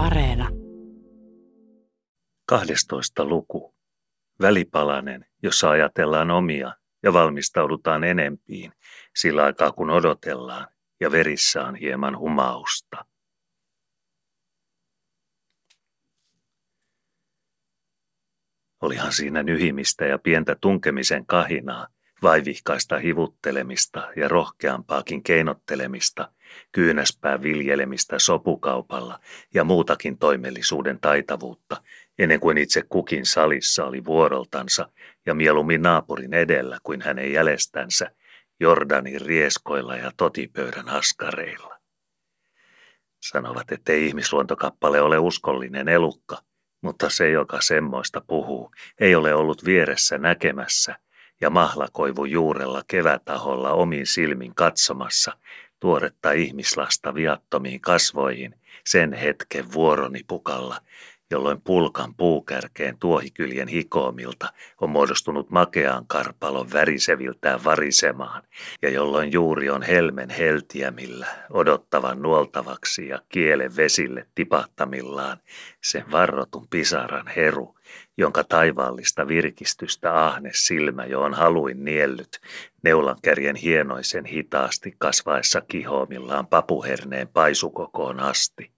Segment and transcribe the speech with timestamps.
[0.00, 0.48] Areena.
[2.46, 3.24] 12.
[3.24, 3.74] luku.
[4.40, 8.72] Välipalanen, jossa ajatellaan omia ja valmistaudutaan enempiin,
[9.16, 10.66] sillä aikaa kun odotellaan
[11.00, 13.04] ja verissä on hieman humausta.
[18.82, 21.86] Olihan siinä nyhimistä ja pientä tunkemisen kahinaa,
[22.22, 26.32] vaivihkaista hivuttelemista ja rohkeampaakin keinottelemista,
[26.72, 29.20] kyynäspää viljelemistä sopukaupalla
[29.54, 31.82] ja muutakin toimellisuuden taitavuutta,
[32.18, 34.88] ennen kuin itse kukin salissa oli vuoroltansa
[35.26, 38.10] ja mieluummin naapurin edellä kuin hänen jäljestänsä
[38.60, 41.80] Jordanin rieskoilla ja totipöydän askareilla.
[43.20, 46.42] Sanovat, ettei ihmisluontokappale ole uskollinen elukka,
[46.80, 50.96] mutta se, joka semmoista puhuu, ei ole ollut vieressä näkemässä
[51.40, 55.32] ja mahlakoivu juurella kevätaholla omin silmin katsomassa
[55.80, 58.54] tuoretta ihmislasta viattomiin kasvoihin
[58.86, 60.76] sen hetken vuoronipukalla,
[61.30, 68.42] jolloin pulkan puukärkeen tuohikyljen hikoomilta on muodostunut makeaan karpalon väriseviltään varisemaan,
[68.82, 75.38] ja jolloin juuri on helmen heltiämillä odottavan nuoltavaksi ja kielen vesille tipahtamillaan
[75.82, 77.74] sen varrotun pisaran heru,
[78.20, 82.40] jonka taivaallista virkistystä ahne silmä jo on haluin niellyt,
[82.82, 88.70] neulankärjen hienoisen hitaasti kasvaessa kihoomillaan papuherneen paisukokoon asti.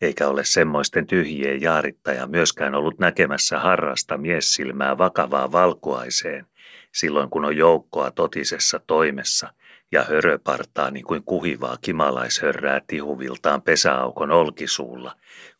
[0.00, 6.46] Eikä ole semmoisten tyhjien jaarittaja myöskään ollut näkemässä harrasta miessilmää vakavaa valkuaiseen,
[6.92, 9.52] silloin kun on joukkoa totisessa toimessa
[9.92, 15.16] ja höröpartaa niin kuin kuhivaa kimalaishörrää tihuviltaan pesäaukon olkisuulla,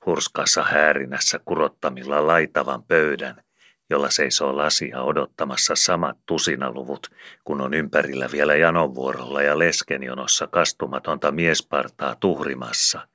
[0.07, 3.43] hurskassa häärinässä kurottamilla laitavan pöydän,
[3.91, 7.11] jolla seisoo lasia odottamassa samat tusinaluvut,
[7.45, 13.01] kun on ympärillä vielä janonvuorolla ja leskenjonossa kastumatonta miespartaa tuhrimassa–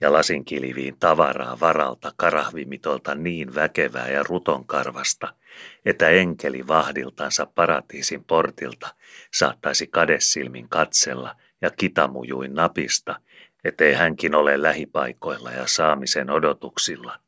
[0.00, 5.34] ja lasinkiliviin tavaraa varalta karahvimitolta niin väkevää ja rutonkarvasta,
[5.84, 8.94] että enkeli vahdiltansa paratiisin portilta
[9.34, 13.20] saattaisi kadessilmin katsella ja kitamujuin napista,
[13.64, 17.18] ettei hänkin ole lähipaikoilla ja saamisen odotuksilla,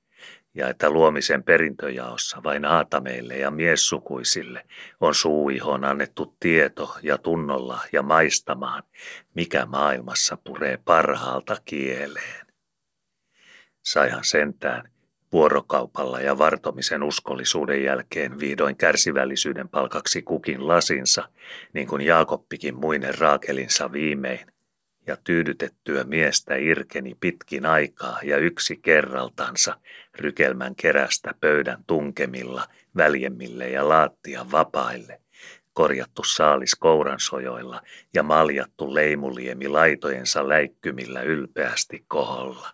[0.54, 4.66] ja että luomisen perintöjaossa vain aatameille ja miessukuisille
[5.00, 8.82] on suuihon annettu tieto ja tunnolla ja maistamaan,
[9.34, 12.46] mikä maailmassa puree parhaalta kieleen.
[13.82, 14.92] Saihan sentään
[15.32, 21.28] vuorokaupalla ja vartomisen uskollisuuden jälkeen vihdoin kärsivällisyyden palkaksi kukin lasinsa,
[21.72, 24.52] niin kuin Jaakoppikin muinen raakelinsa viimein,
[25.06, 29.76] ja tyydytettyä miestä irkeni pitkin aikaa ja yksi kerraltansa
[30.18, 35.20] rykelmän kerästä pöydän tunkemilla, väljemmille ja laattia vapaille,
[35.72, 37.82] korjattu saalis kouransojoilla
[38.14, 42.70] ja maljattu leimuliemi laitojensa läikkymillä ylpeästi koholla.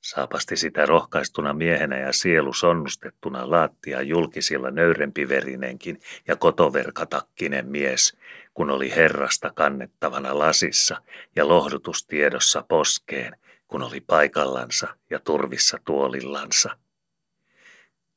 [0.00, 8.16] Saapasti sitä rohkaistuna miehenä ja sielu sonnustettuna laattia julkisilla nöyrempiverinenkin ja kotoverkatakkinen mies,
[8.54, 11.02] kun oli herrasta kannettavana lasissa
[11.36, 13.36] ja lohdutustiedossa poskeen,
[13.68, 16.76] kun oli paikallansa ja turvissa tuolillansa.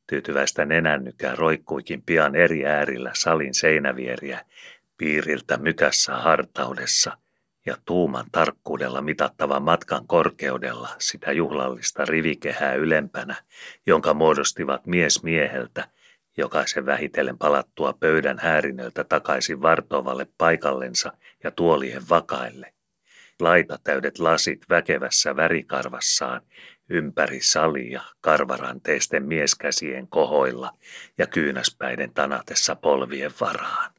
[0.08, 4.46] Tyytyväistä nenännykää roikkuikin pian eri äärillä salin seinävieriä,
[4.98, 7.18] piiriltä mykässä hartaudessa–
[7.66, 13.36] ja tuuman tarkkuudella mitattavan matkan korkeudella sitä juhlallista rivikehää ylempänä,
[13.86, 15.88] jonka muodostivat mies mieheltä,
[16.38, 21.12] jokaisen vähitellen palattua pöydän häärinöltä takaisin vartovalle paikallensa
[21.44, 22.74] ja tuolien vakaille.
[23.40, 26.42] Laita täydet lasit väkevässä värikarvassaan,
[26.90, 30.72] ympäri salia karvaranteisten mieskäsien kohoilla
[31.18, 33.92] ja kyynäspäiden tanatessa polvien varaan.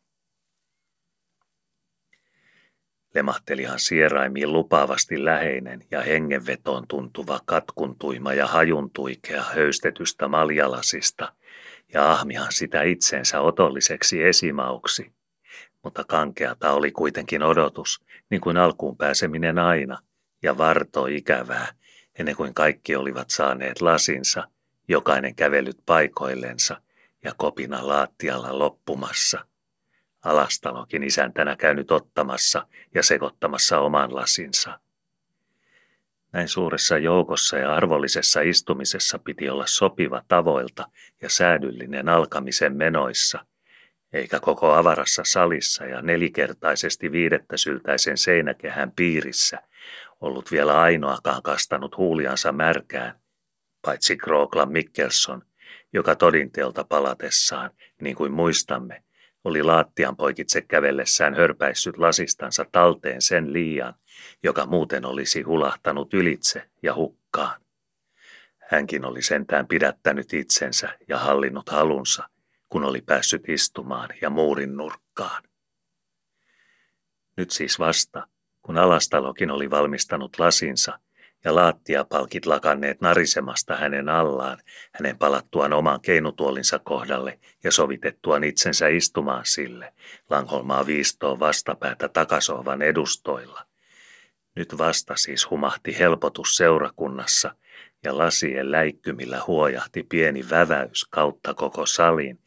[3.15, 11.33] Lemahtelihan sieraimiin lupaavasti läheinen ja hengenvetoon tuntuva katkuntuima ja hajuntuikea höystetystä maljalasista,
[11.97, 15.13] ja ahmihan sitä itsensä otolliseksi esimauksi.
[15.83, 19.99] Mutta kankeata oli kuitenkin odotus, niin kuin alkuun pääseminen aina,
[20.43, 21.69] ja varto ikävää,
[22.19, 24.49] ennen kuin kaikki olivat saaneet lasinsa,
[24.89, 26.81] jokainen kävellyt paikoillensa
[27.25, 29.45] ja kopina laattialla loppumassa–
[30.27, 34.81] Alastalokin isäntänä käynyt ottamassa ja sekoittamassa oman lasinsa.
[36.37, 40.89] Näin suuressa joukossa ja arvollisessa istumisessa piti olla sopiva tavoilta
[41.23, 43.47] ja säädyllinen alkamisen menoissa,
[44.13, 49.59] eikä koko avarassa salissa ja nelikertaisesti viidettä syltäisen seinäkehän piirissä
[50.21, 53.21] ollut vielä ainoakaan kastanut huuliansa märkään,
[53.83, 55.43] paitsi Krooklan Mikkelson,
[55.93, 59.03] joka todinteelta palatessaan, niin kuin muistamme,
[59.47, 63.95] oli laattian poikitse kävellessään hörpäissyt lasistansa talteen sen liian,
[64.43, 67.61] joka muuten olisi hulahtanut ylitse ja hukkaan.
[68.71, 72.29] Hänkin oli sentään pidättänyt itsensä ja hallinnut halunsa,
[72.69, 75.43] kun oli päässyt istumaan ja muurin nurkkaan.
[77.37, 78.29] Nyt siis vasta,
[78.63, 80.99] kun alastalokin oli valmistanut lasinsa
[81.47, 84.59] ja laattiapalkit lakanneet narisemasta hänen allaan,
[84.93, 89.93] hänen palattuaan oman keinutuolinsa kohdalle ja sovitettuaan itsensä istumaan sille,
[90.31, 93.67] Langholmaa viistoon vastapäätä takasohvan edustoilla.
[94.57, 97.55] Nyt vasta siis humahti helpotus seurakunnassa–
[98.05, 102.39] ja lasien läikkymillä huojahti pieni väväys kautta koko salin,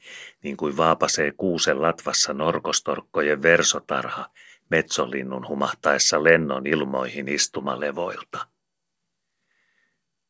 [0.43, 4.25] niin kuin vaapasee kuusen latvassa norkostorkkojen versotarha
[4.69, 8.47] metsolinnun humahtaessa lennon ilmoihin istumalevoilta.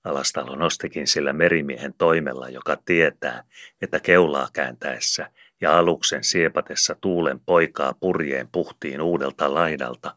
[0.03, 3.43] Alastalo nostikin sillä merimiehen toimella, joka tietää,
[3.81, 5.31] että keulaa kääntäessä
[5.61, 10.15] ja aluksen siepatessa tuulen poikaa purjeen puhtiin uudelta laidalta,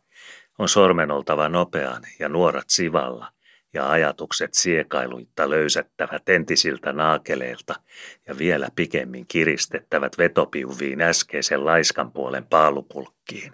[0.58, 3.32] on sormen oltava nopean ja nuorat sivalla–
[3.74, 7.74] ja ajatukset siekailuitta löysättävät entisiltä naakeleilta
[8.28, 13.52] ja vielä pikemmin kiristettävät vetopiuviin äskeisen laiskan puolen paalupulkkiin.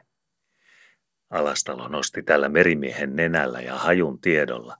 [1.31, 4.77] Alastalo nosti tällä merimiehen nenällä ja hajun tiedolla,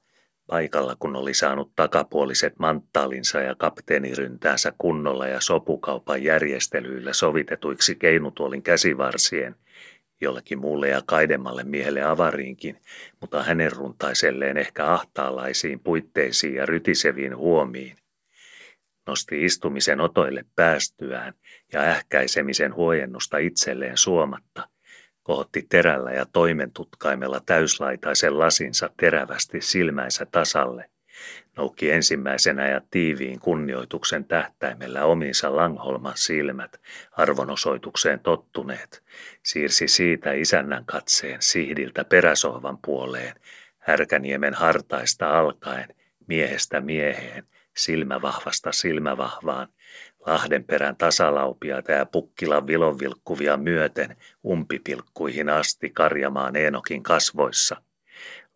[0.49, 9.57] paikalla kun oli saanut takapuoliset manttaalinsa ja kapteeniryntäänsä kunnolla ja sopukaupan järjestelyillä sovitetuiksi keinutuolin käsivarsien–
[10.21, 12.81] jollekin muulle ja kaidemmalle miehelle avariinkin,
[13.21, 17.97] mutta hänen runtaiselleen ehkä ahtaalaisiin puitteisiin ja rytiseviin huomiin.
[19.07, 21.35] Nosti istumisen otoille päästyään
[21.73, 24.69] ja ähkäisemisen huojennusta itselleen suomatta,
[25.29, 30.91] kohotti terällä ja toimentutkaimella täyslaitaisen lasinsa terävästi silmänsä tasalle–
[31.57, 36.81] noukki ensimmäisenä ja tiiviin kunnioituksen tähtäimellä ominsa Langholman silmät,
[37.13, 39.03] arvonosoitukseen tottuneet,
[39.43, 43.35] siirsi siitä isännän katseen sihdiltä peräsohvan puoleen,
[43.79, 45.89] härkäniemen hartaista alkaen,
[46.27, 47.45] miehestä mieheen,
[47.77, 49.69] silmävahvasta silmävahvaan,
[50.29, 57.77] Lahdenperän tasalaupiaita ja pukkilan vilonvilkkuvia myöten umpipilkkuihin asti karjamaan Eenokin kasvoissa–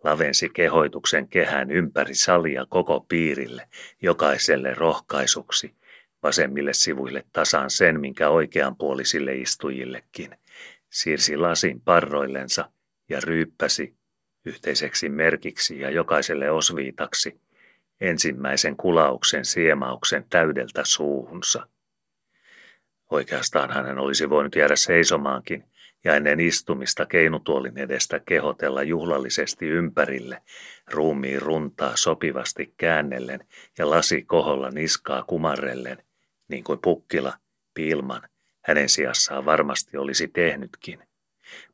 [0.04, 3.69] lavensi kehoituksen kehän ympäri salia koko piirille,
[4.02, 5.74] jokaiselle rohkaisuksi,
[6.22, 10.36] vasemmille sivuille tasan sen, minkä oikeanpuolisille istujillekin,
[10.90, 12.70] siirsi lasin parroillensa
[13.08, 13.96] ja ryyppäsi
[14.44, 17.40] yhteiseksi merkiksi ja jokaiselle osviitaksi
[18.02, 21.66] ensimmäisen kulauksen siemauksen täydeltä suuhunsa.
[23.10, 25.64] Oikeastaan hänen olisi voinut jäädä seisomaankin,
[26.04, 30.43] ja ennen istumista keinutuolin edestä kehotella juhlallisesti ympärille,
[30.90, 33.40] ruumiin runtaa sopivasti käännellen
[33.78, 36.04] ja lasi koholla niskaa kumarrellen,
[36.49, 37.32] niin kuin pukkila,
[37.75, 38.22] Pilman,
[38.64, 40.99] hänen sijassaan varmasti olisi tehnytkin.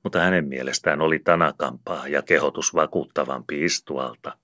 [0.02, 4.38] Mutta hänen mielestään oli tanakampaa ja kehotus vakuuttavampi istualta,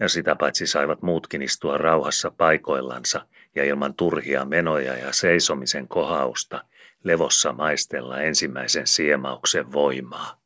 [0.00, 6.64] ja sitä paitsi saivat muutkin istua rauhassa paikoillansa ja ilman turhia menoja ja seisomisen kohausta–
[7.04, 10.40] levossa maistella ensimmäisen siemauksen voimaa.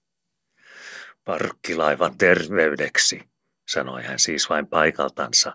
[1.25, 3.23] Parkkilaivan terveydeksi,
[3.69, 5.53] sanoi hän siis vain paikaltansa,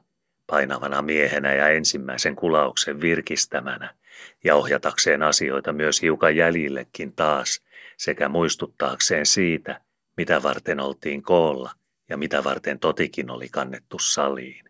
[0.48, 3.96] painavana miehenä ja ensimmäisen kulauksen virkistämänä,
[4.44, 7.64] ja ohjatakseen asioita myös hiukan jäljillekin taas,
[7.98, 9.82] sekä muistuttaakseen siitä,
[10.18, 11.72] mitä varten oltiin koolla
[12.10, 14.66] ja mitä varten totikin oli kannettu saliin.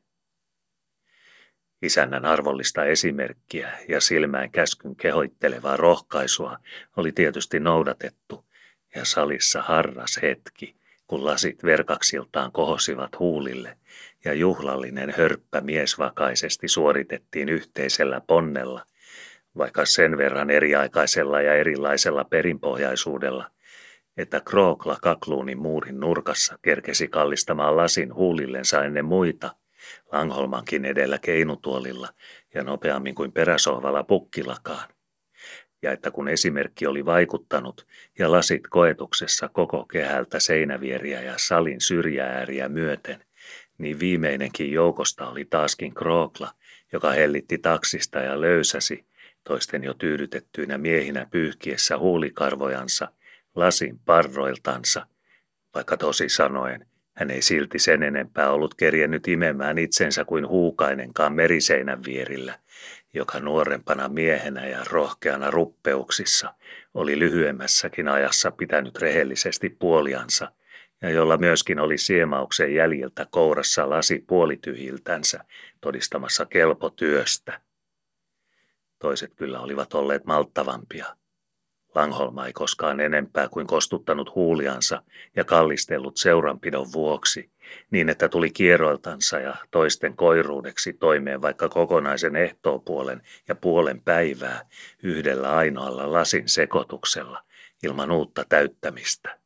[1.81, 6.57] Isännän arvollista esimerkkiä ja silmään käskyn kehoittelevaa rohkaisua
[6.97, 8.45] oli tietysti noudatettu,
[8.95, 10.75] ja salissa harras hetki,
[11.07, 13.77] kun lasit verkaksiltaan kohosivat huulille,
[14.25, 18.85] ja juhlallinen hörppä miesvakaisesti suoritettiin yhteisellä ponnella,
[19.57, 23.51] vaikka sen verran eriaikaisella ja erilaisella perinpohjaisuudella,
[24.19, 29.51] että Krookla kakluunin muurin nurkassa kerkesi kallistamaan lasin huulillensa ennen muita–
[30.11, 32.09] Langholmankin edellä keinutuolilla
[32.53, 34.89] ja nopeammin kuin peräsohvalla pukkilakaan.
[35.81, 37.87] Ja että kun esimerkki oli vaikuttanut
[38.19, 43.23] ja lasit koetuksessa koko kehältä seinävieriä ja salin syrjääriä myöten,
[43.77, 46.51] niin viimeinenkin joukosta oli taaskin Krookla,
[46.93, 49.05] joka hellitti taksista ja löysäsi,
[49.43, 53.07] toisten jo tyydytettyinä miehinä pyyhkiessä huulikarvojansa,
[53.59, 55.07] lasin parroiltansa,
[55.75, 56.89] vaikka tosi sanoen
[57.19, 62.59] hän ei silti sen enempää ollut kerjennyt imemään itsensä kuin huukainenkaan meriseinän vierillä,
[63.13, 66.53] joka nuorempana miehenä ja rohkeana ruppeuksissa
[66.93, 70.51] oli lyhyemmässäkin ajassa pitänyt rehellisesti puoliansa
[71.01, 75.45] ja jolla myöskin oli siemauksen jäljiltä kourassa lasi puolityhiltänsä
[75.81, 77.61] todistamassa kelpotyöstä.
[78.99, 81.05] Toiset kyllä olivat olleet malttavampia–
[81.95, 85.03] Langholma ei koskaan enempää kuin kostuttanut huuliansa
[85.35, 87.49] ja kallistellut seuranpidon vuoksi,
[87.91, 94.69] niin että tuli kierroiltansa ja toisten koiruudeksi toimeen vaikka kokonaisen ehtoopuolen ja puolen päivää
[95.03, 97.43] yhdellä ainoalla lasin sekoituksella
[97.83, 99.39] ilman uutta täyttämistä.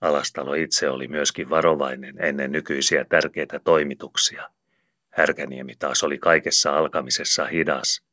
[0.00, 4.50] Alastalo itse oli myöskin varovainen ennen nykyisiä tärkeitä toimituksia.
[5.10, 8.05] Härkäniemi taas oli kaikessa alkamisessa hidas,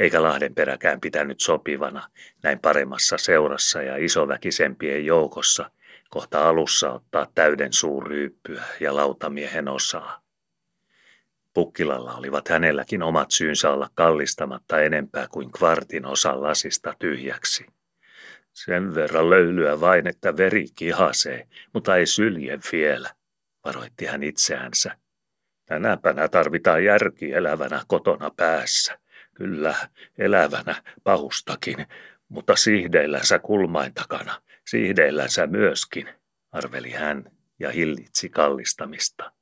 [0.00, 2.08] eikä Lahdenperäkään pitänyt sopivana
[2.42, 5.70] näin paremmassa seurassa ja isoväkisempien joukossa
[6.10, 10.22] kohta alussa ottaa täyden suurryyppyä ja lautamiehen osaa.
[11.54, 17.66] Pukkilalla olivat hänelläkin omat syynsä olla kallistamatta enempää kuin kvartin osa lasista tyhjäksi.
[18.52, 23.10] Sen verran löylyä vain, että veri kihasee, mutta ei sylje vielä,
[23.64, 24.96] varoitti hän itseänsä.
[25.66, 28.98] Tänäpänä tarvitaan järki elävänä kotona päässä.
[29.40, 29.74] Kyllä,
[30.18, 31.86] elävänä pahustakin,
[32.28, 36.08] mutta siihdeillänsä kulmain takana, siihdeillänsä myöskin,
[36.52, 37.24] arveli hän
[37.58, 39.32] ja hillitsi kallistamista.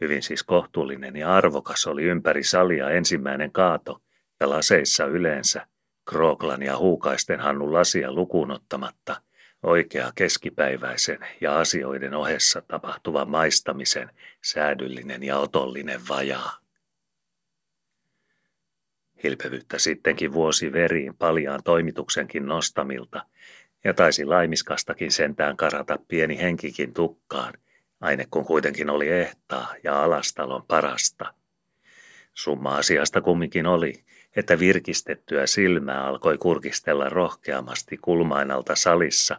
[0.00, 4.02] Hyvin siis kohtuullinen ja arvokas oli ympäri salia ensimmäinen kaato
[4.40, 5.66] ja laseissa yleensä,
[6.10, 9.22] Krooklan ja Huukaisten Hannun lasia lukuun ottamatta,
[9.62, 14.10] oikea keskipäiväisen ja asioiden ohessa tapahtuva maistamisen
[14.42, 16.63] säädyllinen ja otollinen vajaa.
[19.24, 23.22] Hilpevyyttä sittenkin vuosi veriin paljaan toimituksenkin nostamilta,
[23.84, 27.54] ja taisi laimiskastakin sentään karata pieni henkikin tukkaan,
[28.00, 31.34] aine kun kuitenkin oli ehtaa ja alastalon parasta.
[32.34, 34.04] Summa asiasta kumminkin oli,
[34.36, 39.36] että virkistettyä silmää alkoi kurkistella rohkeamasti kulmainalta salissa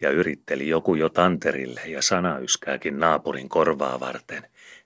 [0.00, 4.42] ja yritteli joku jo tanterille ja sanayskääkin naapurin korvaa varten,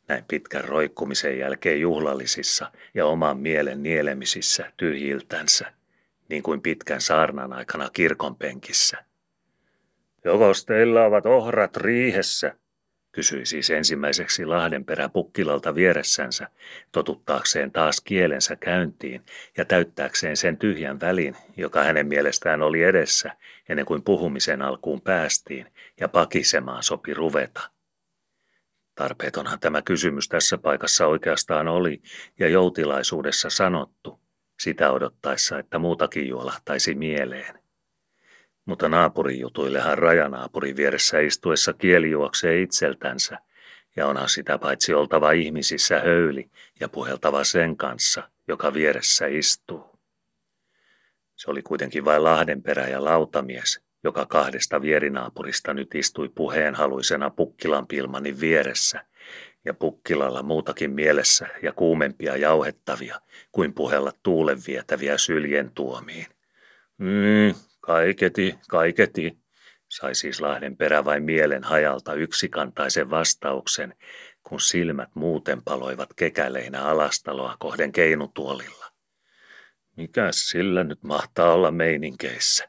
[0.09, 5.73] näin pitkän roikkumisen jälkeen juhlallisissa ja oman mielen nielemisissä tyhjiltänsä,
[6.29, 9.05] niin kuin pitkän saarnan aikana kirkon penkissä.
[10.25, 12.57] Jokos teillä ovat ohrat riihessä,
[13.13, 16.49] kysyi siis ensimmäiseksi Lahdenperä pukkilalta vieressänsä,
[16.93, 19.23] totuttaakseen taas kielensä käyntiin
[19.57, 23.31] ja täyttääkseen sen tyhjän välin, joka hänen mielestään oli edessä,
[23.69, 25.67] ennen kuin puhumisen alkuun päästiin
[26.01, 27.76] ja pakisemaan sopi ruveta.
[28.97, 32.03] Tarpeetonhan tämä kysymys tässä paikassa oikeastaan oli
[32.39, 34.21] ja joutilaisuudessa sanottu,
[34.61, 37.59] sitä odottaessa, että muutakin juolahtaisi mieleen.
[38.65, 43.39] Mutta naapurin jutuillehan rajanaapurin vieressä istuessa kieli juoksee itseltänsä,
[43.97, 46.51] ja onhan sitä paitsi oltava ihmisissä höyli
[46.81, 49.99] ja puheltava sen kanssa, joka vieressä istuu.
[51.35, 58.41] Se oli kuitenkin vain Lahdenperä ja lautamies, joka kahdesta vierinaaapurista nyt istui puheenhaluisena Pukkilan pilmanin
[58.41, 59.05] vieressä,
[59.67, 63.21] ja Pukkilalla muutakin mielessä ja kuumempia jauhettavia
[63.53, 66.27] kuin puhella tuulen vietäviä syljen tuomiin.
[66.99, 69.39] Mm, kaiketi, kaiketi,
[69.89, 73.95] sai siis Lahden perä vain mielen hajalta yksikantaisen vastauksen,
[74.43, 78.87] kun silmät muuten paloivat kekäleinä alastaloa kohden keinutuolilla.
[79.97, 82.69] Mikäs sillä nyt mahtaa olla meininkeissä?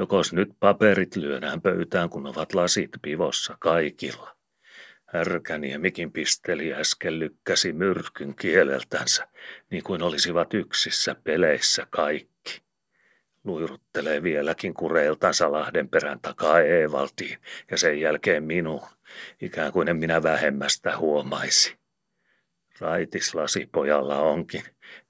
[0.00, 4.36] Jokos nyt paperit lyödään pöytään, kun ovat lasit pivossa kaikilla.
[5.06, 9.28] Härkäniemikin pisteli äsken lykkäsi myrkyn kieleltänsä,
[9.70, 12.62] niin kuin olisivat yksissä peleissä kaikki.
[13.44, 17.38] Luiruttelee vieläkin kureiltansa Lahden perän takaa Eevaltiin
[17.70, 18.86] ja sen jälkeen minuun,
[19.40, 21.76] ikään kuin en minä vähemmästä huomaisi.
[22.78, 24.62] Raitislasi pojalla onkin,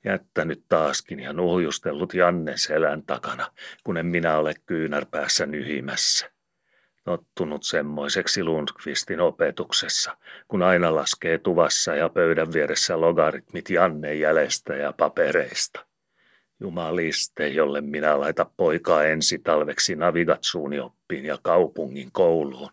[0.05, 3.47] jättänyt taaskin ja nuhjustellut Jannen selän takana,
[3.85, 6.31] kun en minä ole kyynärpäässä nyhimässä.
[7.05, 10.17] Tottunut semmoiseksi Lundqvistin opetuksessa,
[10.49, 15.87] kun aina laskee tuvassa ja pöydän vieressä logaritmit Jannen jäljestä ja papereista.
[16.61, 22.71] Jumaliste, jolle minä laita poikaa ensi talveksi navigatsuuni oppiin ja kaupungin kouluun,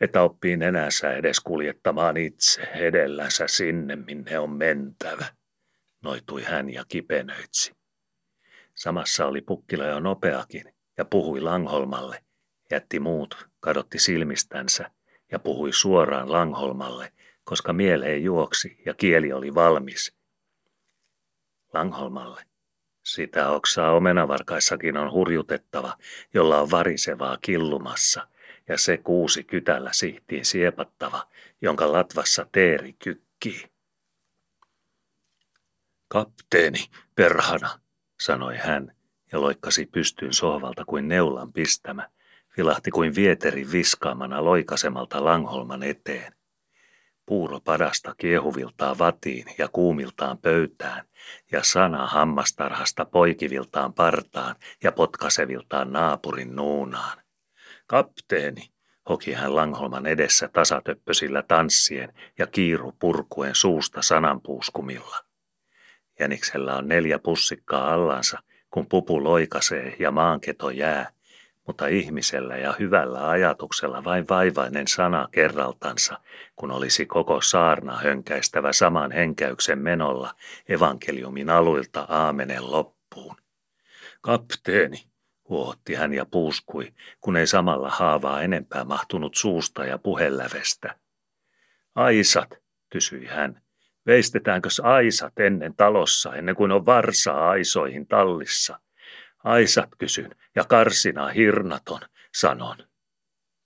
[0.00, 5.26] että oppii nenänsä edes kuljettamaan itse edellänsä sinne, minne on mentävä,
[6.02, 7.72] noitui hän ja kipenöitsi.
[8.74, 12.22] Samassa oli pukkila jo nopeakin ja puhui Langholmalle,
[12.70, 14.90] jätti muut, kadotti silmistänsä
[15.32, 17.12] ja puhui suoraan Langholmalle,
[17.44, 20.16] koska mieleen juoksi ja kieli oli valmis.
[21.74, 22.44] Langholmalle.
[23.04, 25.96] Sitä oksaa omenavarkaissakin on hurjutettava,
[26.34, 28.28] jolla on varisevaa killumassa,
[28.68, 31.28] ja se kuusi kytällä sihtiin siepattava,
[31.62, 33.69] jonka latvassa teeri kykkii.
[36.12, 36.78] Kapteeni,
[37.14, 37.80] perhana,
[38.20, 38.92] sanoi hän
[39.32, 42.08] ja loikkasi pystyyn sohvalta kuin neulan pistämä,
[42.56, 46.32] vilahti kuin vieteri viskaamana loikasemalta Langholman eteen.
[47.26, 51.04] Puuro padasta kiehuviltaan vatiin ja kuumiltaan pöytään,
[51.52, 57.18] ja sana hammastarhasta poikiviltaan partaan ja potkaseviltaan naapurin nuunaan.
[57.86, 58.72] Kapteeni,
[59.08, 65.29] hoki hän Langholman edessä tasatöppösillä tanssien ja kiiru purkuen suusta sananpuuskumilla.
[66.20, 68.38] Jäniksellä on neljä pussikkaa allansa,
[68.70, 71.10] kun pupu loikasee ja maanketo jää,
[71.66, 76.18] mutta ihmisellä ja hyvällä ajatuksella vain vaivainen sana kerraltansa,
[76.56, 80.34] kun olisi koko saarna hönkäistävä saman henkäyksen menolla
[80.68, 83.36] evankeliumin aluilta aamenen loppuun.
[84.20, 85.04] Kapteeni,
[85.48, 90.94] huohotti hän ja puuskui, kun ei samalla haavaa enempää mahtunut suusta ja puhelävestä.
[91.94, 92.50] Aisat,
[92.90, 93.62] kysyi hän.
[94.06, 98.80] Veistetäänkö aisat ennen talossa, ennen kuin on varsaa aisoihin tallissa?
[99.44, 102.00] Aisat kysyn, ja karsina hirnaton,
[102.34, 102.76] sanon.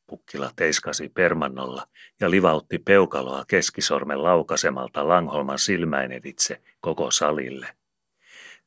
[0.07, 1.87] Pukkila teiskasi permannolla
[2.21, 7.77] ja livautti peukaloa keskisormen laukasemalta Langholman silmäineditse koko salille.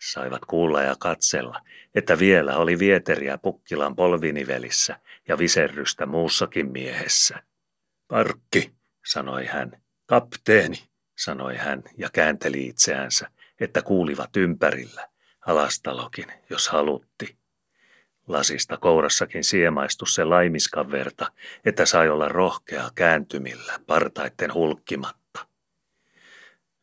[0.02, 1.62] Saivat kuulla ja katsella,
[1.96, 7.44] että vielä oli vieteriä Pukkilan polvinivelissä ja viserrystä muussakin miehessä.
[8.08, 8.72] Parkki,
[9.06, 9.82] sanoi hän.
[10.06, 10.78] Kapteeni,
[11.18, 13.28] sanoi hän ja käänteli itseänsä,
[13.60, 15.08] että kuulivat ympärillä.
[15.46, 17.38] Alastalokin, jos halutti.
[18.28, 21.32] Lasista kourassakin siemaistu se laimiskan verta,
[21.66, 25.48] että sai olla rohkea kääntymillä, partaitten hulkkimatta.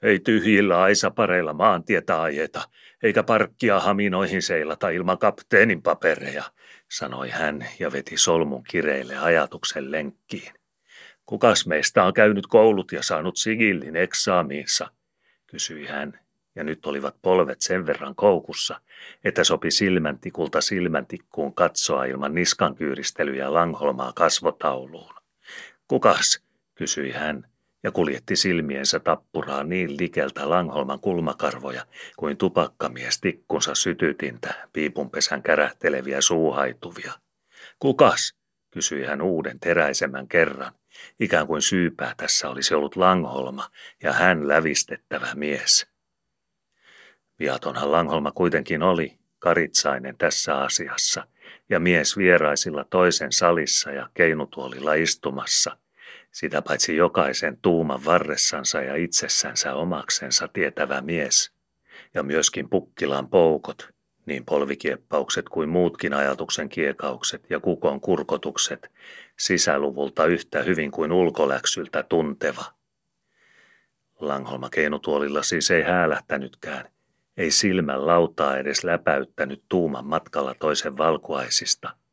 [0.03, 2.63] Ei tyhjillä aisapareilla maantietä ajeta,
[3.03, 6.45] eikä parkkia haminoihin seilata ilman kapteenin papereja,
[6.91, 10.53] sanoi hän ja veti solmun kireille ajatuksen lenkkiin.
[11.27, 14.91] Kukas meistä on käynyt koulut ja saanut sigillin eksaamiinsa,
[15.47, 16.21] kysyi hän,
[16.57, 18.81] ja nyt olivat polvet sen verran koukussa,
[19.25, 25.15] että sopi silmäntikulta silmäntikkuun katsoa ilman niskankyyristelyjä Langholmaa kasvotauluun.
[25.89, 26.43] Kukas,
[26.75, 27.47] kysyi hän,
[27.83, 37.13] ja kuljetti silmiensä tappuraa niin likeltä Langholman kulmakarvoja kuin tupakkamies tikkunsa sytytintä, piipunpesän kärähteleviä suuhaituvia.
[37.79, 38.35] Kukas?
[38.71, 40.73] kysyi hän uuden teräisemmän kerran,
[41.21, 43.71] ikään kuin syypää tässä olisi ollut Langholma
[44.03, 45.87] ja hän lävistettävä mies.
[47.39, 51.27] Viatonhan Langholma kuitenkin oli, karitsainen tässä asiassa,
[51.69, 55.77] ja mies vieraisilla toisen salissa ja keinutuolilla istumassa–
[56.35, 61.53] sitä paitsi jokaisen tuuman varressansa ja itsessänsä omaksensa tietävä mies,
[62.15, 63.94] ja myöskin pukkilan poukot,
[64.27, 68.91] niin polvikieppaukset kuin muutkin ajatuksen kiekaukset ja kukon kurkotukset,
[69.39, 72.65] sisäluvulta yhtä hyvin kuin ulkoläksyltä tunteva.
[74.21, 76.89] Langholma keinutuolilla siis ei häälähtänytkään,
[77.37, 81.91] ei silmän lautaa edes läpäyttänyt tuuman matkalla toisen valkuaisista–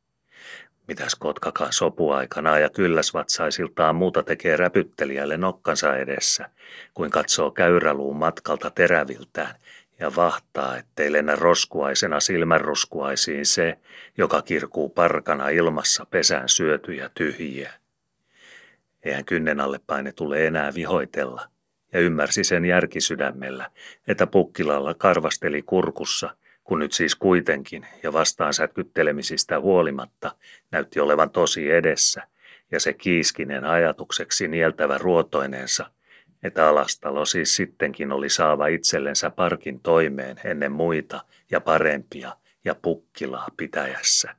[0.92, 6.50] Mitäs kotkakaan sopuaikana ja kylläsvatsaisiltaan muuta tekee räpyttelijälle nokkansa edessä,
[6.94, 9.56] kuin katsoo käyräluun matkalta teräviltään
[10.02, 13.78] ja vahtaa, ettei lennä roskuaisena silmänroskuaisiin se,
[14.18, 17.74] joka kirkuu parkana ilmassa pesään syötyjä tyhjiä.
[19.04, 21.48] Eihän kynnen alle paine tule enää vihoitella,
[21.94, 23.70] ja ymmärsi sen järkisydämellä,
[24.08, 30.36] että pukkilalla karvasteli kurkussa– kun nyt siis kuitenkin ja vastaan sätkyttelemisistä huolimatta
[30.72, 32.28] näytti olevan tosi edessä
[32.72, 35.92] ja se kiiskinen ajatukseksi nieltävä ruotoinensa,
[36.44, 43.48] että alastalo siis sittenkin oli saava itsellensä parkin toimeen ennen muita ja parempia ja pukkilaa
[43.58, 44.36] pitäjässä.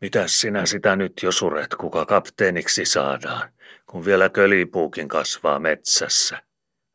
[0.00, 3.52] Mitäs sinä sitä nyt jo suret, kuka kapteeniksi saadaan,
[3.86, 6.42] kun vielä kölipuukin kasvaa metsässä?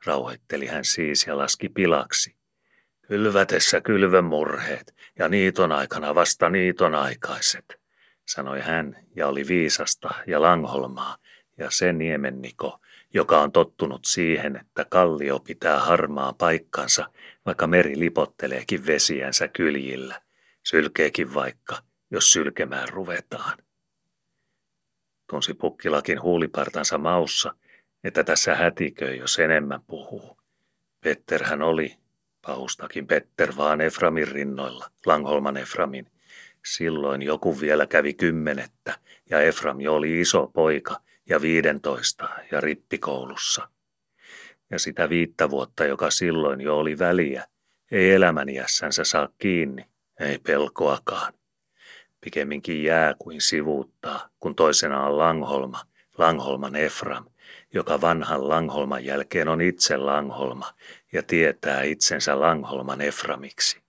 [0.06, 2.38] Rauhoitteli hän siis ja laski pilaksi
[3.08, 7.80] Kylvätessä kylvömurheet ja niiton aikana vasta niiton aikaiset,
[8.26, 11.17] sanoi hän ja oli viisasta ja langholmaa
[11.58, 12.80] ja se niemenniko,
[13.17, 17.10] joka on tottunut siihen, että kallio pitää harmaa paikkansa,
[17.45, 20.21] vaikka meri lipotteleekin vesiänsä kyljillä,
[20.63, 21.77] sylkeekin vaikka,
[22.12, 23.58] jos sylkemään ruvetaan.
[25.30, 27.53] Tunsi pukkilakin huulipartansa maussa,
[28.03, 30.38] että tässä hätiköi, jos enemmän puhuu.
[31.01, 31.97] Petterhän oli,
[32.41, 36.12] Paustakin Petter vaan Eframin rinnoilla, Langholman Eframin.
[36.65, 38.97] Silloin joku vielä kävi kymmenettä
[39.30, 43.70] ja Efram jo oli iso poika ja viidentoista ja rippikoulussa.
[44.70, 47.48] Ja sitä viittä vuotta, joka silloin jo oli väliä,
[47.92, 49.86] ei elämäniässänsä saa kiinni,
[50.20, 51.34] ei pelkoakaan.
[52.22, 55.82] Pikemminkin jää kuin sivuuttaa, kun toisena on Langholma,
[56.18, 57.26] Langholman Efram,
[57.74, 60.74] joka vanhan Langholman jälkeen on itse Langholma
[61.12, 63.82] ja tietää itsensä Langholman Eframiksi.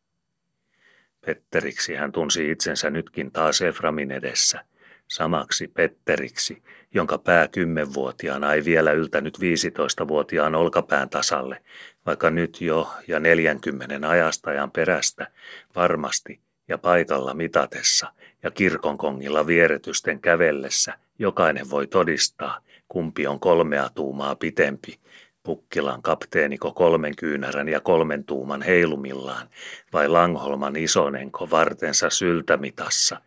[1.26, 4.64] Petteriksi hän tunsi itsensä nytkin taas Eframin edessä,
[5.08, 6.62] samaksi Petteriksi,
[6.94, 11.62] jonka pää kymmenvuotiaana ei vielä yltänyt 15-vuotiaan olkapään tasalle,
[12.06, 15.26] vaikka nyt jo ja 40 ajastajan perästä
[15.74, 24.36] varmasti ja paikalla mitatessa ja kirkonkongilla vieretysten kävellessä Jokainen voi todistaa, kumpi on kolmea tuumaa
[24.36, 24.98] pitempi,
[25.42, 29.48] Pukkilan kapteeniko kolmen kyynärän ja kolmen tuuman heilumillaan,
[29.92, 33.20] vai Langholman isonenko vartensa syltämitassa,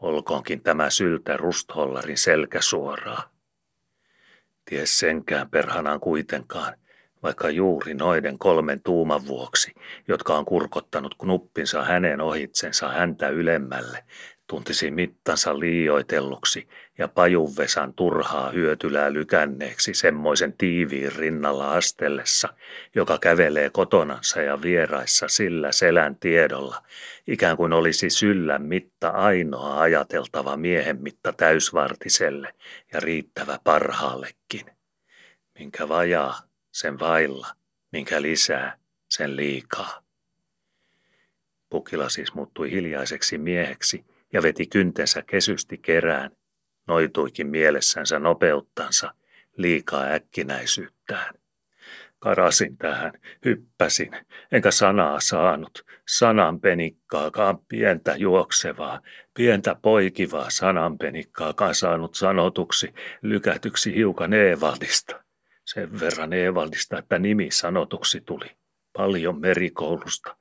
[0.00, 3.30] olkoonkin tämä syltä rusthollarin selkä suoraa.
[4.64, 6.74] Ties senkään perhanaan kuitenkaan,
[7.22, 9.74] vaikka juuri noiden kolmen tuuman vuoksi,
[10.08, 14.04] jotka on kurkottanut knuppinsa hänen ohitsensa häntä ylemmälle,
[14.46, 22.48] tuntisi mittansa liioitelluksi ja pajunvesan turhaa hyötylää lykänneeksi semmoisen tiiviin rinnalla astellessa,
[22.94, 26.82] joka kävelee kotonansa ja vieraissa sillä selän tiedolla,
[27.26, 32.54] ikään kuin olisi syllän mitta ainoa ajateltava miehen mitta täysvartiselle
[32.92, 34.66] ja riittävä parhaallekin.
[35.58, 36.40] Minkä vajaa,
[36.72, 37.46] sen vailla,
[37.92, 38.78] minkä lisää,
[39.08, 40.02] sen liikaa.
[41.70, 44.04] Pukila siis muuttui hiljaiseksi mieheksi
[44.36, 46.30] ja veti kyntensä kesysti kerään,
[46.86, 49.14] noituikin mielessänsä nopeuttansa,
[49.56, 51.34] liikaa äkkinäisyyttään.
[52.18, 53.12] Karasin tähän,
[53.44, 54.10] hyppäsin,
[54.52, 59.00] enkä sanaa saanut, sanan penikkaakaan pientä juoksevaa,
[59.34, 65.24] pientä poikivaa sanan penikkaakaan saanut sanotuksi, lykätyksi hiukan Eevaldista.
[65.64, 68.50] Sen verran Eevaldista, että nimi sanotuksi tuli.
[68.92, 70.36] Paljon merikoulusta,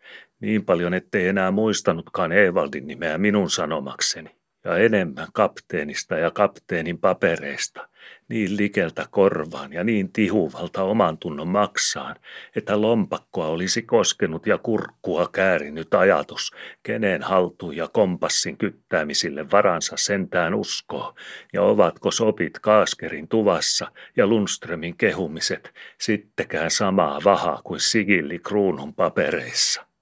[0.45, 4.35] niin paljon, ettei enää muistanutkaan Evaldin nimeä minun sanomakseni.
[4.63, 7.89] Ja enemmän kapteenista ja kapteenin papereista,
[8.29, 12.15] niin likeltä korvaan ja niin tihuvalta oman tunnon maksaan,
[12.55, 16.51] että lompakkoa olisi koskenut ja kurkkua käärinyt ajatus,
[16.83, 21.15] kenen haltu ja kompassin kyttäämisille varansa sentään uskoo,
[21.53, 29.94] ja ovatko sopit Kaaskerin tuvassa ja Lundströmin kehumiset sittekään samaa vahaa kuin sigilli kruunun papereissa.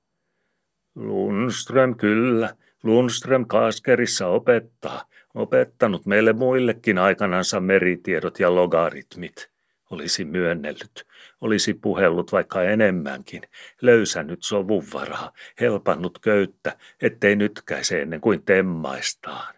[0.95, 9.49] Lundström kyllä, Lundström Kaaskerissa opettaa, opettanut meille muillekin aikanansa meritiedot ja logaritmit.
[9.91, 11.05] Olisi myönnellyt,
[11.41, 13.41] olisi puhellut vaikka enemmänkin,
[13.81, 19.55] löysännyt sovunvaraa, helpannut köyttä, ettei nytkäise ennen kuin temmaistaan.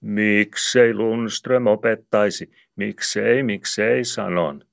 [0.00, 4.64] Miksei Lundström opettaisi, miksei, miksei sanon.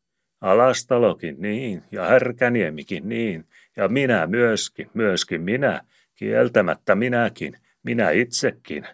[0.41, 3.45] Alastalokin niin, ja Härkäniemikin niin,
[3.77, 5.81] ja minä myöskin, myöskin minä,
[6.15, 8.87] kieltämättä minäkin, minä itsekin.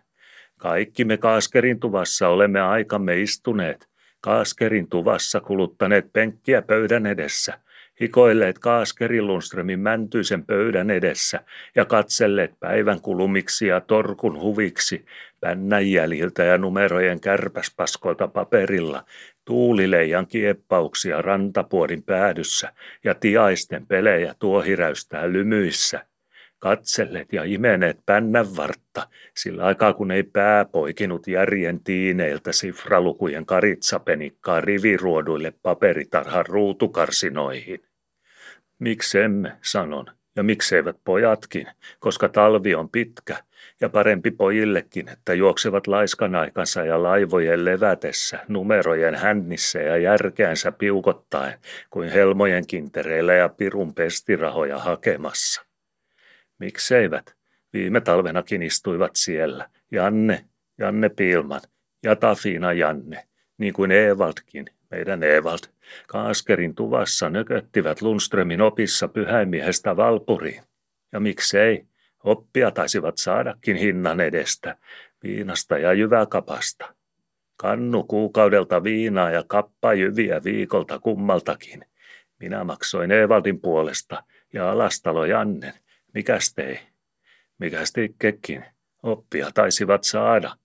[0.57, 7.59] Kaikki me Kaaskerin tuvassa olemme aikamme istuneet, Kaaskerin tuvassa kuluttaneet penkkiä pöydän edessä,
[8.01, 11.39] hikoilleet Kaaskerin Lundströmin mäntyisen pöydän edessä
[11.75, 15.05] ja katselleet päivän kulumiksi ja torkun huviksi
[15.39, 19.03] pännän jäljiltä ja numerojen kärpäspaskoilta paperilla,
[19.45, 26.05] tuulileijan kieppauksia rantapuodin päädyssä ja tiaisten pelejä tuohiräystää lymyissä–
[26.59, 34.61] katselleet ja imeneet pännän vartta, sillä aikaa kun ei pää poikinut järjen tiineiltä sifralukujen karitsapenikkaa
[34.61, 37.83] riviruoduille paperitarhan ruutukarsinoihin.
[38.79, 41.67] Miksemme, sanon, ja mikseivät pojatkin,
[41.99, 43.37] koska talvi on pitkä,
[43.81, 51.59] ja parempi pojillekin, että juoksevat laiskan aikansa ja laivojen levätessä, numerojen hännissä ja järkeänsä piukottaen,
[51.89, 55.66] kuin helmojen kintereillä ja pirun pestirahoja hakemassa.
[56.59, 57.35] Mikseivät?
[57.73, 59.69] Viime talvenakin istuivat siellä.
[59.91, 60.45] Janne,
[60.77, 61.61] Janne Piilman
[62.03, 65.59] ja Tafina Janne, niin kuin Evaldkin, meidän Evald.
[66.07, 70.63] Kaaskerin tuvassa nököttivät Lundströmin opissa pyhäimiehestä Valpuriin.
[71.11, 71.85] Ja miksei?
[72.23, 74.77] Oppia taisivat saadakin hinnan edestä,
[75.23, 76.95] viinasta ja jyväkapasta.
[77.57, 81.85] Kannu kuukaudelta viinaa ja kappa jyviä viikolta kummaltakin.
[82.39, 85.73] Minä maksoin Evaldin puolesta ja Alastalo Jannen–
[86.17, 86.79] Mikäs tei?
[87.59, 88.65] Mikäs tikkekin?
[89.03, 90.55] Oppia taisivat saada.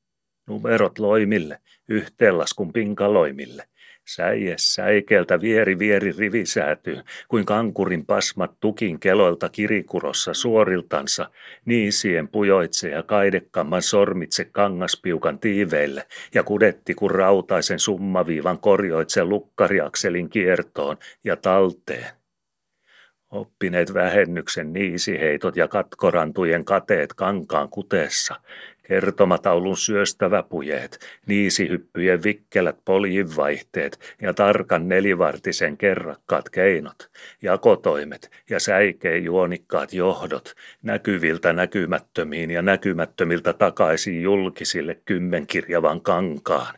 [0.46, 3.64] Numerot loimille, yhteenlaskun pinkaloimille.
[4.08, 11.30] Säie säikeeltä vieri vieri rivisäätyyn, kuin kankurin pasmat tukin keloilta kirikurossa suoriltansa,
[11.64, 20.96] niisien pujoitse ja kaidekamman sormitse kangaspiukan tiiveille ja kudetti kun rautaisen summaviivan korjoitse lukkariakselin kiertoon
[21.24, 22.21] ja talteen.
[23.32, 28.34] Oppineet vähennyksen niisiheitot ja katkorantujen kateet kankaan kuteessa,
[28.82, 37.10] kertomataulun syöstäväpujeet, niisihyppyjen vikkelät poljinvaihteet ja tarkan nelivartisen kerrakkaat keinot,
[37.42, 46.74] jakotoimet ja säikeen juonikkaat johdot, näkyviltä näkymättömiin ja näkymättömiltä takaisin julkisille kymmenkirjavan kankaan,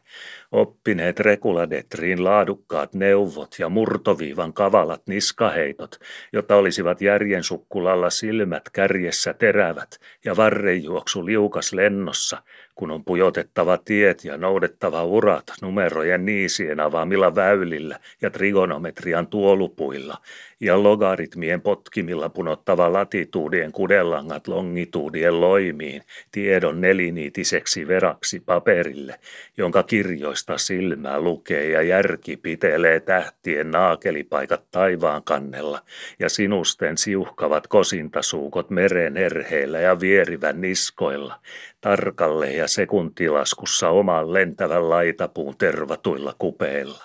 [0.55, 5.99] oppineet rekuladetriin laadukkaat neuvot ja murtoviivan kavalat niskaheitot,
[6.33, 12.43] jotta olisivat järjen sukkulalla silmät kärjessä terävät ja varrejuoksu liukas lennossa,
[12.75, 20.19] kun on pujotettava tiet ja noudettava urat numerojen niisien avaamilla väylillä ja trigonometrian tuolupuilla
[20.61, 29.21] ja logaritmien potkimilla punottava latituudien kudellangat longituudien loimiin tiedon neliniitiseksi veraksi paperille,
[29.57, 35.81] jonka kirjoista silmää lukee ja järki pitelee tähtien naakelipaikat taivaan kannella
[36.19, 41.41] ja sinusten siuhkavat kosintasuukot meren erheillä ja vierivän niskoilla,
[41.85, 47.05] tarkalle ja sekuntilaskussa oman lentävän laitapuun tervatuilla kupeilla.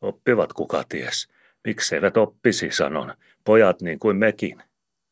[0.00, 1.28] Oppivat kuka ties,
[1.64, 4.62] mikseivät oppisi, sanon, pojat niin kuin mekin.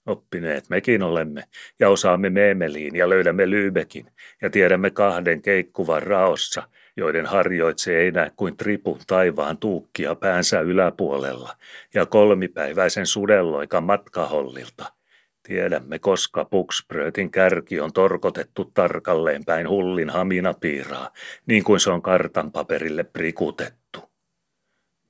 [0.07, 1.45] Oppineet mekin olemme,
[1.81, 4.07] ja osaamme meemeliin ja löydämme Lyybekin,
[4.43, 6.63] ja tiedämme kahden keikkuvan raossa,
[6.97, 11.57] joiden harjoitse ei näe kuin tripun taivaan tuukkia päänsä yläpuolella,
[11.95, 14.85] ja kolmipäiväisen sudelloikan matkahollilta–
[15.43, 21.11] Tiedämme, koska Puksprötin kärki on torkotettu tarkalleen päin hullin haminapiiraa,
[21.47, 24.11] niin kuin se on kartan paperille prikutettu.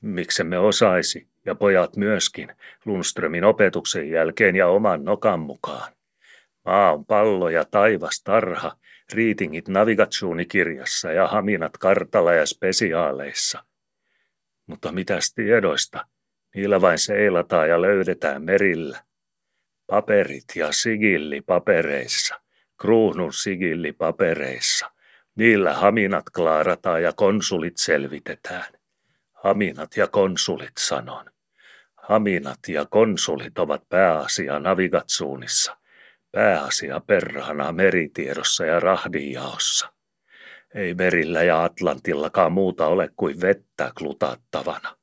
[0.01, 2.53] Miksemme osaisi, ja pojat myöskin,
[2.85, 5.93] Lundströmin opetuksen jälkeen ja oman nokan mukaan.
[6.65, 8.77] Maa on pallo ja taivas tarha,
[9.15, 13.65] riitingit navigatsuunikirjassa ja haminat kartalla ja spesiaaleissa.
[14.67, 16.07] Mutta mitäs tiedoista?
[16.55, 18.99] Niillä vain seilataan ja löydetään merillä–
[19.93, 22.41] paperit ja sigilli papereissa,
[22.81, 24.91] kruunun sigilli papereissa.
[25.35, 28.73] Niillä haminat klaarataan ja konsulit selvitetään.
[29.33, 31.25] Haminat ja konsulit sanon.
[31.97, 35.77] Haminat ja konsulit ovat pääasia navigatsuunissa,
[36.31, 39.93] pääasia perhana meritiedossa ja rahdinjaossa.
[40.75, 44.97] Ei merillä ja Atlantillakaan muuta ole kuin vettä klutattavana.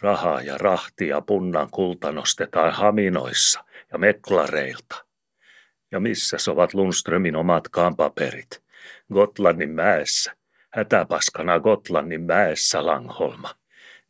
[0.00, 5.04] Rahaa ja rahtia punnan kulta nostetaan haminoissa, ja meklareilta.
[5.90, 8.62] Ja missä ovat Lundströmin omatkaan paperit?
[9.12, 10.36] Gotlannin mäessä,
[10.70, 13.54] hätäpaskana Gotlannin mäessä Langholma.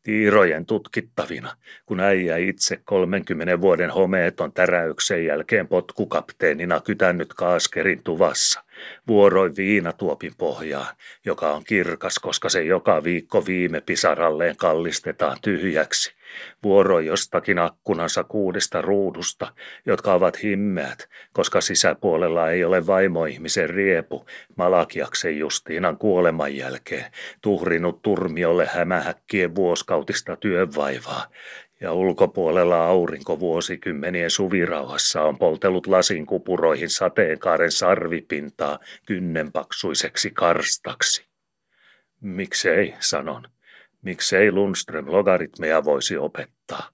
[0.02, 8.64] Tiirojen tutkittavina, kun äijä itse 30 vuoden homeeton täräyksen jälkeen potkukapteenina kytännyt kaaskerin tuvassa,
[9.08, 16.14] vuoroi viinatuopin pohjaan, joka on kirkas, koska se joka viikko viime pisaralleen kallistetaan tyhjäksi,
[16.62, 19.52] Vuoro jostakin akkunansa kuudesta ruudusta,
[19.86, 24.26] jotka ovat himmeät, koska sisäpuolella ei ole vaimoihmisen riepu.
[24.56, 27.04] Malakiaksen Justiinan kuoleman jälkeen,
[27.40, 31.26] tuhrinut turmiolle hämähäkkien vuoskautista työnvaivaa,
[31.80, 41.26] ja ulkopuolella aurinko vuosikymmenien suvirauhassa on poltellut lasin kupuroihin sateenkaaren sarvipintaa kynnenpaksuiseksi karstaksi.
[42.20, 43.42] Miksei, sanon.
[44.02, 46.88] Miksei Lundström logaritmeja voisi opettaa?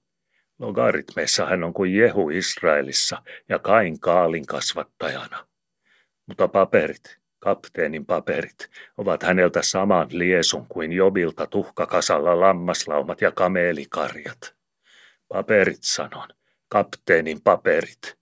[0.59, 5.47] Logaritmeissa hän on kuin Jehu Israelissa ja Kain Kaalin kasvattajana.
[6.25, 14.56] Mutta paperit, kapteenin paperit, ovat häneltä saman liesun kuin Jobilta tuhkakasalla lammaslaumat ja kameelikarjat.
[15.27, 16.27] Paperit sanon,
[16.69, 18.17] kapteenin paperit.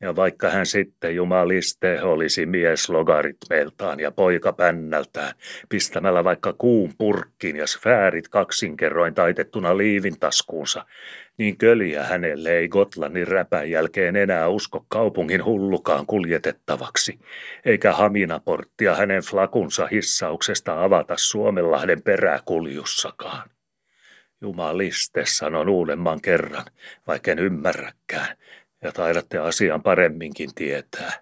[0.00, 5.34] Ja vaikka hän sitten jumaliste olisi mies logaritmeiltaan ja poika pännältään,
[5.68, 10.86] pistämällä vaikka kuun purkkiin ja sfäärit kaksinkerroin taitettuna liivin taskuunsa,
[11.38, 17.18] niin köliä hänelle ei Gotlannin räpän jälkeen enää usko kaupungin hullukaan kuljetettavaksi,
[17.64, 23.50] eikä haminaporttia hänen flakunsa hissauksesta avata Suomenlahden peräkuljussakaan.
[24.42, 26.64] Jumaliste, sanon uudemman kerran,
[27.06, 28.36] vaikka en ymmärräkään,
[28.82, 31.12] ja taidatte asian paremminkin tietää.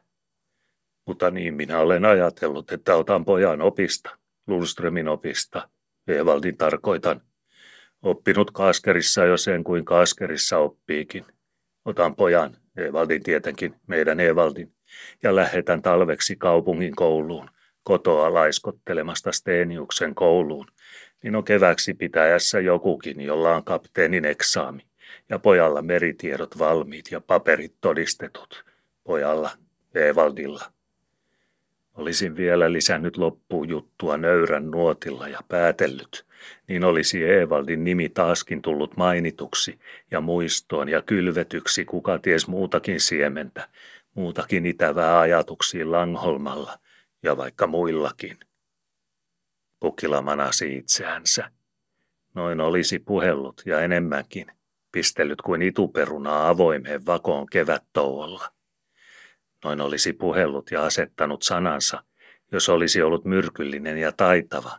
[1.06, 4.10] Mutta niin minä olen ajatellut, että otan pojan opista,
[4.46, 5.68] Lundströmin opista,
[6.08, 7.20] Evaldin tarkoitan.
[8.02, 11.24] Oppinut Kaskerissa jo sen kuin Kaskerissa oppiikin.
[11.84, 14.72] Otan pojan, Evaldin tietenkin, meidän Evaldin,
[15.22, 17.50] ja lähetän talveksi kaupungin kouluun,
[17.82, 20.66] kotoa laiskottelemasta Steniuksen kouluun,
[21.22, 24.82] niin on keväksi pitäjässä jokukin, jolla on kapteenin eksaami
[25.28, 28.64] ja pojalla meritiedot valmiit ja paperit todistetut.
[29.04, 29.50] Pojalla,
[29.94, 30.64] Evaldilla.
[31.94, 36.26] Olisin vielä lisännyt loppuun juttua nöyrän nuotilla ja päätellyt,
[36.68, 39.78] niin olisi Evaldin nimi taaskin tullut mainituksi
[40.10, 43.68] ja muistoon ja kylvetyksi kuka ties muutakin siementä,
[44.14, 46.78] muutakin itävää ajatuksiin Langholmalla
[47.22, 48.38] ja vaikka muillakin.
[49.80, 51.50] Pukila manasi itseänsä.
[52.34, 54.46] Noin olisi puhellut ja enemmänkin–
[54.92, 58.48] pistellyt kuin ituperunaa avoimeen vakoon kevättouolla.
[59.64, 62.04] Noin olisi puhellut ja asettanut sanansa,
[62.52, 64.78] jos olisi ollut myrkyllinen ja taitava,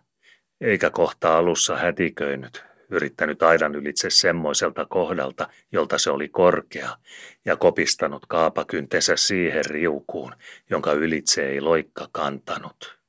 [0.62, 6.98] eikä kohta alussa hätiköinyt, yrittänyt aidan ylitse semmoiselta kohdalta, jolta se oli korkea,
[7.46, 10.36] ja kopistanut kaapakyntensä siihen riukuun,
[10.70, 13.01] jonka ylitse ei loikka kantanut.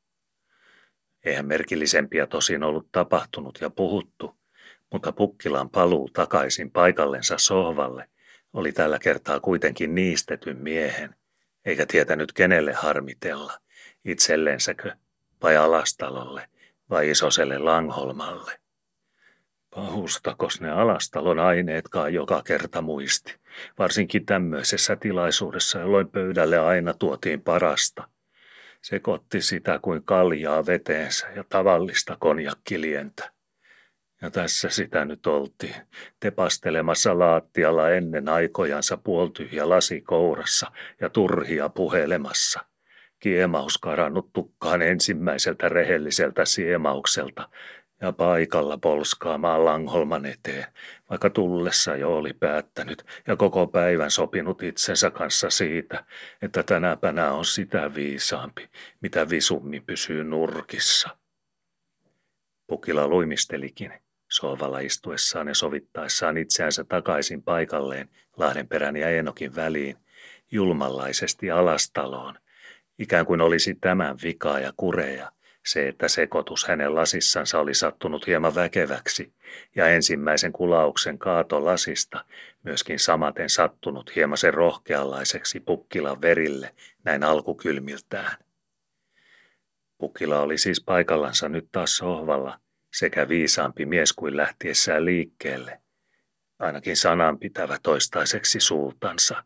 [1.24, 4.37] Eihän merkillisempiä tosin ollut tapahtunut ja puhuttu,
[4.92, 8.08] mutta Pukkilan paluu takaisin paikallensa sohvalle
[8.52, 11.14] oli tällä kertaa kuitenkin niistetyn miehen,
[11.64, 13.52] eikä tietänyt kenelle harmitella,
[14.04, 14.96] itsellensäkö
[15.42, 16.48] vai Alastalolle
[16.90, 18.58] vai isoselle Langholmalle.
[19.74, 23.37] Pahustakos ne Alastalon aineetkaan joka kerta muisti,
[23.78, 28.08] varsinkin tämmöisessä tilaisuudessa, jolloin pöydälle aina tuotiin parasta.
[28.82, 33.32] Sekotti sitä kuin kaljaa veteensä ja tavallista konjakkilientä.
[34.22, 35.74] Ja tässä sitä nyt oltiin,
[36.20, 42.60] tepastelemassa laattialla ennen aikojansa puoltyhjä lasi kourassa ja turhia puhelemassa.
[43.18, 47.48] Kiemaus karannut tukkaan ensimmäiseltä rehelliseltä siemaukselta
[48.00, 50.66] ja paikalla polskaamaan Langholman eteen,
[51.12, 56.05] vaikka tullessa jo oli päättänyt ja koko päivän sopinut itsensä kanssa siitä,
[56.42, 58.68] että tänäpänä on sitä viisaampi,
[59.01, 61.16] mitä visummi pysyy nurkissa.
[62.66, 63.92] Pukila luimistelikin
[64.31, 69.96] sohvalla istuessaan ja sovittaessaan itseänsä takaisin paikalleen Lahdenperän ja Enokin väliin,
[70.51, 72.35] julmanlaisesti alastaloon,
[72.98, 75.33] ikään kuin olisi tämän vikaa ja kureja,
[75.66, 79.33] se, että sekoitus hänen lasissansa oli sattunut hieman väkeväksi,
[79.77, 82.25] ja ensimmäisen kulauksen kaato lasista
[82.62, 88.37] myöskin samaten sattunut hieman sen rohkeanlaiseksi pukkilan verille näin alkukylmiltään.
[89.98, 92.59] Pukkila oli siis paikallansa nyt taas sohvalla,
[92.92, 95.81] sekä viisaampi mies kuin lähtiessään liikkeelle,
[96.59, 99.44] ainakin sanan pitävä toistaiseksi suultansa.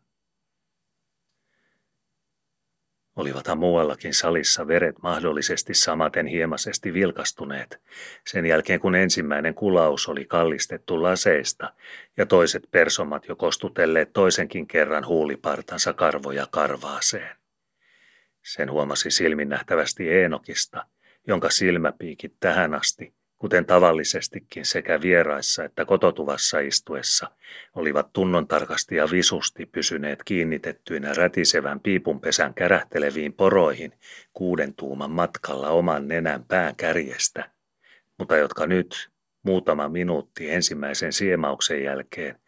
[3.17, 7.81] Olivathan muuallakin salissa veret mahdollisesti samaten hiemasesti vilkastuneet,
[8.27, 11.73] sen jälkeen kun ensimmäinen kulaus oli kallistettu laseista
[12.17, 17.35] ja toiset persomat jo kostutelleet toisenkin kerran huulipartansa karvoja karvaaseen.
[18.43, 20.85] Sen huomasi silmin nähtävästi Eenokista,
[21.27, 27.31] jonka silmäpiikit tähän asti kuten tavallisestikin sekä vieraissa että kototuvassa istuessa,
[27.75, 33.93] olivat tunnon tarkasti ja visusti pysyneet kiinnitettyinä rätisevän piipunpesän kärähteleviin poroihin
[34.33, 37.49] kuuden tuuman matkalla oman nenän pään kärjestä,
[38.17, 39.09] mutta jotka nyt,
[39.43, 42.39] muutama minuutti ensimmäisen siemauksen jälkeen,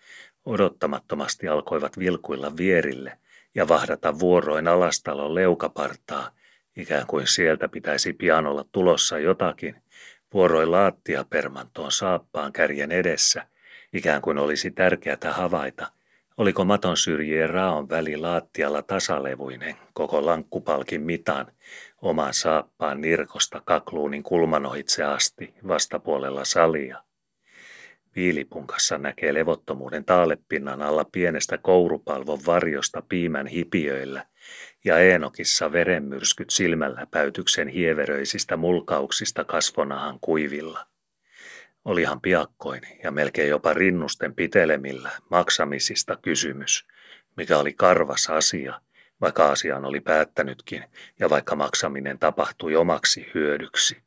[0.45, 3.17] odottamattomasti alkoivat vilkuilla vierille
[3.56, 6.32] ja vahdata vuoroin alastalon leukapartaa,
[6.78, 9.75] ikään kuin sieltä pitäisi pian olla tulossa jotakin–
[10.34, 13.48] Vuoroi laattia permantoon saappaan kärjen edessä,
[13.94, 15.92] ikään kuin olisi tärkeää havaita,
[16.38, 21.52] oliko maton syrjien raon väli laattialla tasalevuinen koko lankkupalkin mitan,
[22.02, 27.04] oman saappaan nirkosta kakluunin kulmanohitse asti vastapuolella salia.
[28.15, 34.26] Viilipunkassa näkee levottomuuden taalepinnan alla pienestä kourupalvon varjosta piimän hipiöillä–
[34.86, 40.88] ja Eenokissa verenmyrskyt silmällä päytyksen hieveröisistä mulkauksista kasvonahan kuivilla.
[41.86, 46.88] Olihan piakkoin ja melkein jopa rinnusten pitelemillä maksamisista kysymys,
[47.38, 48.82] mikä oli karvas asia,
[49.22, 50.84] vaikka asian oli päättänytkin
[51.20, 53.98] ja vaikka maksaminen tapahtui omaksi hyödyksi.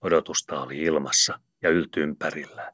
[0.00, 2.72] Odotusta oli ilmassa ja yltympärisellä.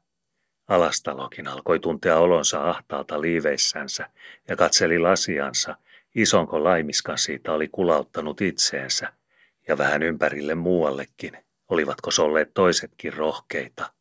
[0.67, 4.09] Alastalokin alkoi tuntea olonsa ahtaalta liiveissänsä
[4.47, 5.75] ja katseli lasiansa–
[6.15, 9.13] Isonko laimiskan siitä oli kulauttanut itseensä
[9.67, 11.37] ja vähän ympärille muuallekin,
[11.69, 13.93] olivatko solleet toisetkin rohkeita.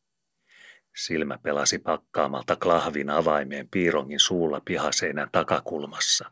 [0.96, 6.30] Silmä pelasi pakkaamalta klahvin avaimeen piirongin suulla pihaseinän takakulmassa.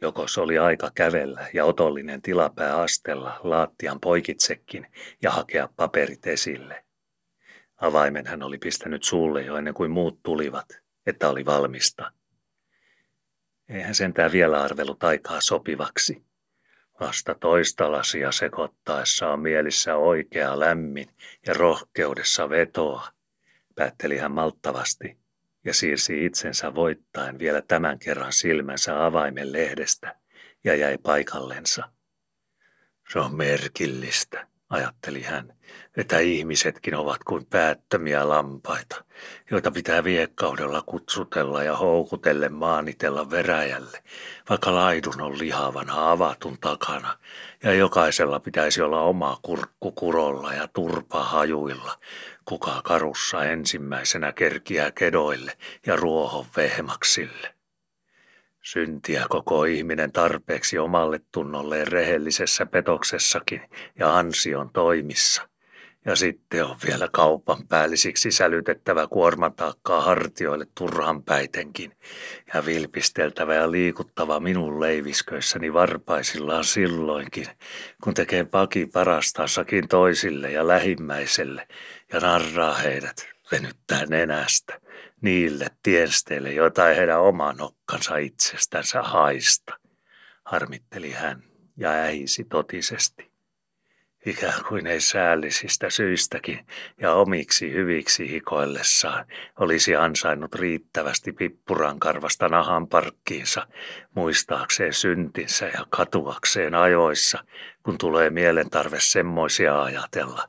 [0.00, 4.86] Jokos oli aika kävellä ja otollinen tilapää astella laattian poikitsekin
[5.22, 6.84] ja hakea paperit esille.
[7.76, 10.68] Avaimen hän oli pistänyt suulle jo ennen kuin muut tulivat,
[11.06, 12.12] että oli valmista.
[13.72, 16.22] Eihän sentään vielä arvelut aikaa sopivaksi.
[17.00, 21.08] Vasta toista lasia sekoittaessa on mielissä oikea lämmin
[21.46, 23.08] ja rohkeudessa vetoa,
[23.74, 25.18] päätteli hän malttavasti
[25.64, 30.16] ja siirsi itsensä voittaen vielä tämän kerran silmänsä avaimen lehdestä
[30.64, 31.88] ja jäi paikallensa.
[33.12, 35.52] Se on merkillistä, ajatteli hän,
[35.96, 39.04] että ihmisetkin ovat kuin päättömiä lampaita,
[39.50, 44.02] joita pitää viekkaudella kutsutella ja houkutelle maanitella veräjälle,
[44.50, 47.18] vaikka laidun on lihavana avatun takana,
[47.62, 51.98] ja jokaisella pitäisi olla oma kurkku kurolla ja turpa hajuilla,
[52.44, 55.52] kuka karussa ensimmäisenä kerkiää kedoille
[55.86, 57.61] ja ruohon vehmaksille.
[58.62, 63.60] Syntiä koko ihminen tarpeeksi omalle tunnolleen rehellisessä petoksessakin
[63.98, 65.48] ja ansion toimissa,
[66.04, 71.92] Ja sitten on vielä kaupan päällisiksi sälytettävä kuormataakkaa hartioille turhan päitenkin
[72.54, 77.46] ja vilpisteltävä ja liikuttava minun leivisköissäni varpaisillaan silloinkin,
[78.04, 81.68] kun tekee paki parastaassakin toisille ja lähimmäiselle
[82.12, 84.81] ja narraa heidät venyttää nenästä
[85.22, 89.78] niille tiensteille, joita ei heidän oma nokkansa itsestänsä haista,
[90.44, 91.42] harmitteli hän
[91.76, 93.32] ja ähisi totisesti.
[94.26, 96.66] Ikään kuin ei säällisistä syistäkin
[97.00, 99.24] ja omiksi hyviksi hikoillessaan
[99.58, 103.66] olisi ansainnut riittävästi pippuran karvasta nahan parkkiinsa,
[104.14, 107.44] muistaakseen syntinsä ja katuakseen ajoissa,
[107.82, 110.48] kun tulee mielentarve semmoisia ajatella,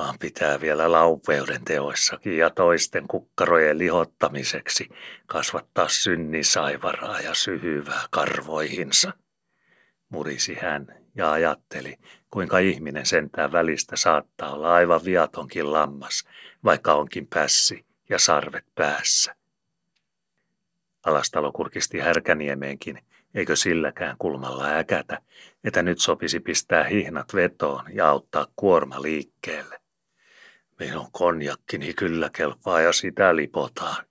[0.00, 4.88] vaan pitää vielä laupeuden teoissakin ja toisten kukkarojen lihottamiseksi
[5.26, 9.12] kasvattaa synnin saivaraa ja syhyvää karvoihinsa.
[10.08, 11.96] Murisi hän ja ajatteli,
[12.30, 16.24] kuinka ihminen sentään välistä saattaa olla aivan viatonkin lammas,
[16.64, 19.36] vaikka onkin pässi ja sarvet päässä.
[21.06, 22.98] Alastalo kurkisti härkäniemeenkin,
[23.34, 25.18] eikö silläkään kulmalla äkätä,
[25.64, 29.79] että nyt sopisi pistää hihnat vetoon ja auttaa kuorma liikkeelle.
[30.80, 34.04] Minun konjakkini kyllä kelpaa ja sitä lipotaan,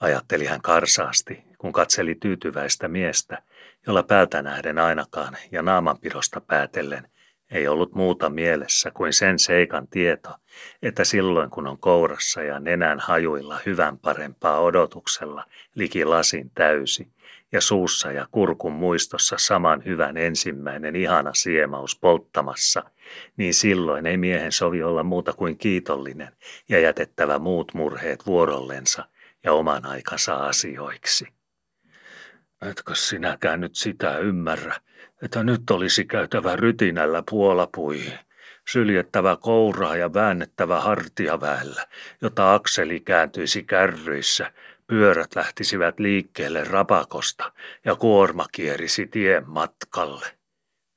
[0.00, 3.42] ajatteli hän karsaasti, kun katseli tyytyväistä miestä,
[3.86, 7.08] jolla päältä nähden ainakaan ja naamanpidosta päätellen
[7.50, 10.30] ei ollut muuta mielessä kuin sen seikan tieto,
[10.82, 15.44] että silloin kun on kourassa ja nenän hajuilla hyvän parempaa odotuksella
[15.74, 17.08] liki lasin täysi
[17.54, 22.82] ja suussa ja kurkun muistossa saman hyvän ensimmäinen ihana siemaus polttamassa,
[23.36, 26.32] niin silloin ei miehen sovi olla muuta kuin kiitollinen
[26.68, 29.04] ja jätettävä muut murheet vuorollensa
[29.44, 31.26] ja oman aikansa asioiksi.
[32.70, 34.74] Etkö sinäkään nyt sitä ymmärrä,
[35.22, 38.18] että nyt olisi käytävä rytinällä puolapuihin,
[38.68, 41.86] syljettävä kouraa ja väännettävä hartiaväellä,
[42.22, 44.52] jota akseli kääntyisi kärryissä,
[44.86, 47.52] pyörät lähtisivät liikkeelle rapakosta
[47.84, 50.26] ja kuorma kierisi tien matkalle.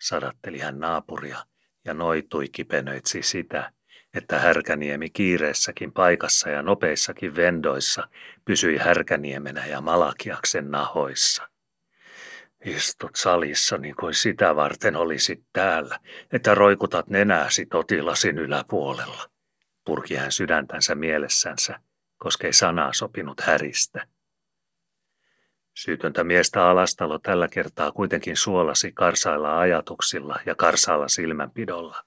[0.02, 1.38] Sadatteli hän naapuria
[1.86, 3.72] ja noitui kipenöitsi sitä,
[4.14, 8.08] että Härkäniemi kiireessäkin paikassa ja nopeissakin vendoissa
[8.46, 11.50] pysyi Härkäniemenä ja Malakiaksen nahoissa.
[12.66, 16.00] Istut salissa niin kuin sitä varten olisit täällä,
[16.32, 19.30] että roikutat nenääsi totilasin yläpuolella.
[19.86, 21.80] Purki hän sydäntänsä mielessänsä,
[22.18, 24.08] koska ei sanaa sopinut häristä.
[25.74, 32.04] Syytöntä miestä alastalo tällä kertaa kuitenkin suolasi karsailla ajatuksilla ja karsaalla silmänpidolla.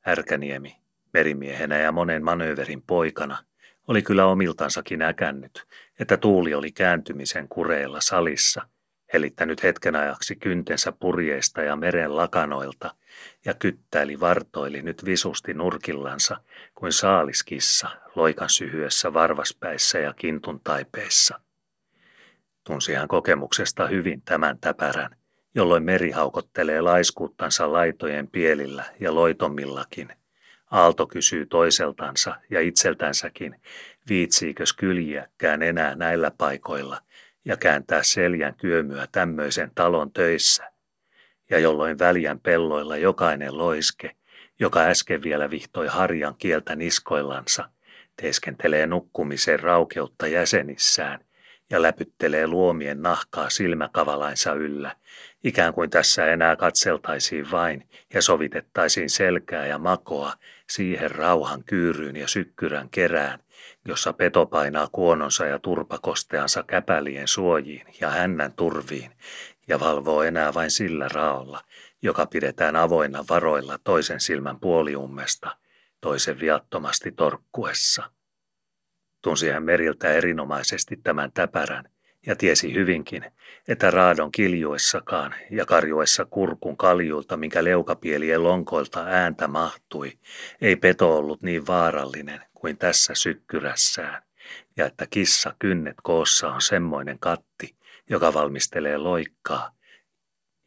[0.00, 0.76] Härkäniemi,
[1.12, 3.44] merimiehenä ja monen manööverin poikana,
[3.88, 5.66] oli kyllä omiltansakin äkännyt,
[6.00, 8.62] että tuuli oli kääntymisen kureilla salissa–
[9.12, 12.94] helittänyt hetken ajaksi kyntensä purjeista ja meren lakanoilta
[13.44, 16.36] ja kyttäili vartoili nyt visusti nurkillansa
[16.74, 21.40] kuin saaliskissa loikan syhyessä varvaspäissä ja kintun taipeissa.
[22.64, 25.16] Tunsi hän kokemuksesta hyvin tämän täpärän,
[25.54, 30.08] jolloin meri haukottelee laiskuuttansa laitojen pielillä ja loitomillakin.
[30.70, 33.60] Aalto kysyy toiseltansa ja itseltänsäkin,
[34.08, 37.00] viitsiikös kyljiäkään enää näillä paikoilla,
[37.44, 40.75] ja kääntää seljän kyömyä tämmöisen talon töissä,
[41.50, 44.16] ja jolloin väljän pelloilla jokainen loiske,
[44.58, 47.68] joka äsken vielä vihtoi harjan kieltä niskoillansa,
[48.16, 51.20] teeskentelee nukkumisen raukeutta jäsenissään
[51.70, 54.96] ja läpyttelee luomien nahkaa silmäkavalainsa yllä,
[55.44, 60.32] ikään kuin tässä enää katseltaisiin vain ja sovitettaisiin selkää ja makoa
[60.70, 63.38] siihen rauhan kyyryyn ja sykkyrän kerään,
[63.84, 69.12] jossa peto painaa kuononsa ja turpakosteansa käpälien suojiin ja hännän turviin
[69.68, 71.60] ja valvoo enää vain sillä raolla,
[72.02, 75.56] joka pidetään avoinna varoilla toisen silmän puoliummesta,
[76.00, 78.10] toisen viattomasti torkkuessa.
[79.22, 81.84] Tunsi hän meriltä erinomaisesti tämän täpärän
[82.26, 83.24] ja tiesi hyvinkin,
[83.68, 90.12] että raadon kiljuessakaan ja karjuessa kurkun kaljulta, minkä leukapielien lonkoilta ääntä mahtui,
[90.60, 94.22] ei peto ollut niin vaarallinen kuin tässä sykkyrässään,
[94.76, 97.75] ja että kissa kynnet koossa on semmoinen katti,
[98.10, 99.76] joka valmistelee loikkaa,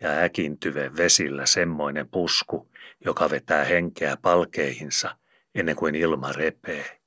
[0.01, 2.71] ja äkintyve vesillä semmoinen pusku,
[3.05, 5.17] joka vetää henkeä palkeihinsa
[5.55, 6.99] ennen kuin ilma repee.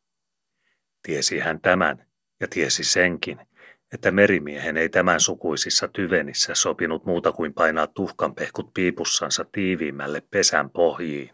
[1.03, 2.07] Tiesi hän tämän
[2.41, 3.39] ja tiesi senkin,
[3.93, 11.31] että merimiehen ei tämän sukuisissa tyvenissä sopinut muuta kuin painaa tuhkanpehkut piipussansa tiiviimmälle pesän pohjiin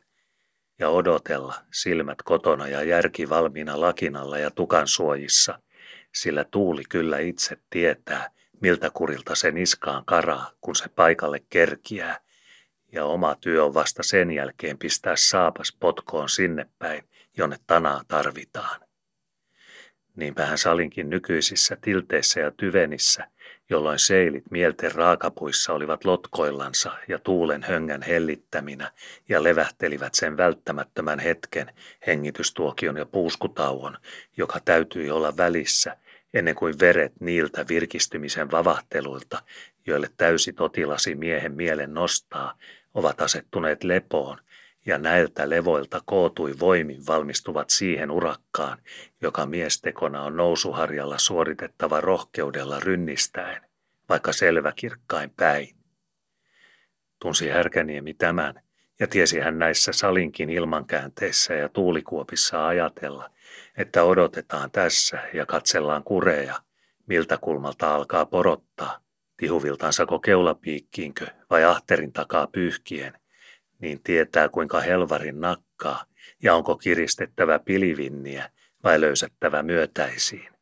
[0.79, 5.59] ja odotella silmät kotona ja järki valmiina lakinalla ja tukan suojissa,
[6.15, 8.31] sillä tuuli kyllä itse tietää,
[8.61, 12.21] miltä kurilta se niskaan karaa, kun se paikalle kerkiää,
[12.93, 17.05] ja oma työ on vasta sen jälkeen pistää saapas potkoon sinne päin,
[17.37, 18.81] jonne tanaa tarvitaan.
[20.17, 23.29] Niinpähän salinkin nykyisissä tilteissä ja tyvenissä,
[23.71, 28.93] jolloin seilit mielten raakapuissa olivat lotkoillansa ja tuulen höngän hellittäminä
[29.29, 31.75] ja levähtelivät sen välttämättömän hetken,
[32.07, 33.99] hengitystuokion ja puuskutauon,
[34.37, 35.97] joka täytyi olla välissä,
[36.35, 39.43] ennen kuin veret niiltä virkistymisen vavahteluilta,
[39.87, 42.59] joille täysi totilasi miehen mielen nostaa,
[42.95, 44.39] ovat asettuneet lepoon
[44.87, 48.79] ja näiltä levoilta kootui voimin valmistuvat siihen urakkaan,
[49.23, 53.63] joka miestekona on nousuharjalla suoritettava rohkeudella rynnistäen,
[54.09, 55.77] vaikka selväkirkkain päin.
[57.23, 58.63] Tunsi Härkäniemi tämän,
[59.01, 63.31] ja tiesi hän näissä salinkin ilmankäänteissä ja tuulikuopissa ajatella,
[63.79, 66.61] että odotetaan tässä ja katsellaan kureja,
[67.07, 69.01] miltä kulmalta alkaa porottaa,
[69.37, 73.13] tihuviltansako keulapiikkiinkö vai ahterin takaa pyyhkien–
[73.79, 76.05] niin tietää kuinka helvarin nakkaa
[76.43, 78.51] ja onko kiristettävä pilivinniä
[78.85, 80.53] vai löysättävä myötäisiin.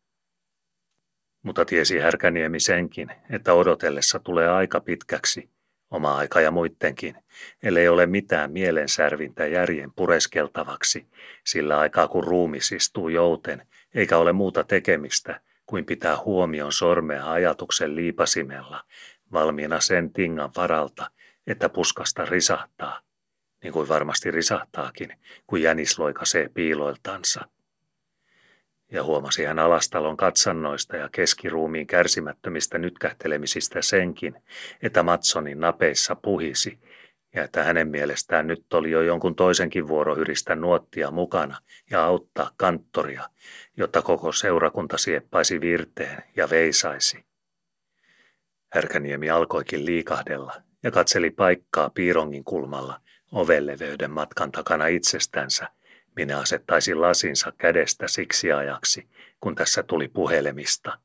[1.43, 5.51] Mutta tiesi Härkäniemi senkin, että odotellessa tulee aika pitkäksi,
[5.97, 7.17] oma aika ja muittenkin,
[7.63, 11.07] ellei ole mitään mielensärvintä järjen pureskeltavaksi,
[11.45, 17.97] sillä aikaa kun ruumis istuu jouten, eikä ole muuta tekemistä kuin pitää huomion sormea ajatuksen
[17.97, 18.85] liipasimella,
[19.33, 21.11] valmiina sen tingan varalta,
[21.47, 23.01] että puskasta risahtaa,
[23.63, 25.13] niin kuin varmasti risahtaakin,
[25.47, 27.45] kun jänis loikasee piiloiltansa.
[28.93, 34.35] Ja huomasi hän alastalon katsannoista ja keskiruumiin kärsimättömistä nytkähtelemisistä senkin,
[34.83, 36.79] että Matsonin napeissa puhisi,
[37.35, 41.59] ja että hänen mielestään nyt oli jo jonkun toisenkin vuoro hyristä nuottia mukana
[41.91, 43.29] ja auttaa kanttoria,
[43.77, 47.25] jotta koko seurakunta sieppaisi virteen ja veisaisi.
[48.73, 53.01] Härkäniemi alkoikin liikahdella ja katseli paikkaa piirongin kulmalla,
[53.33, 55.69] ovelleveyden matkan takana itsestänsä,
[56.17, 59.09] minä asettaisin lasinsa kädestä siksi ajaksi,
[59.41, 60.99] kun tässä tuli puhelemista.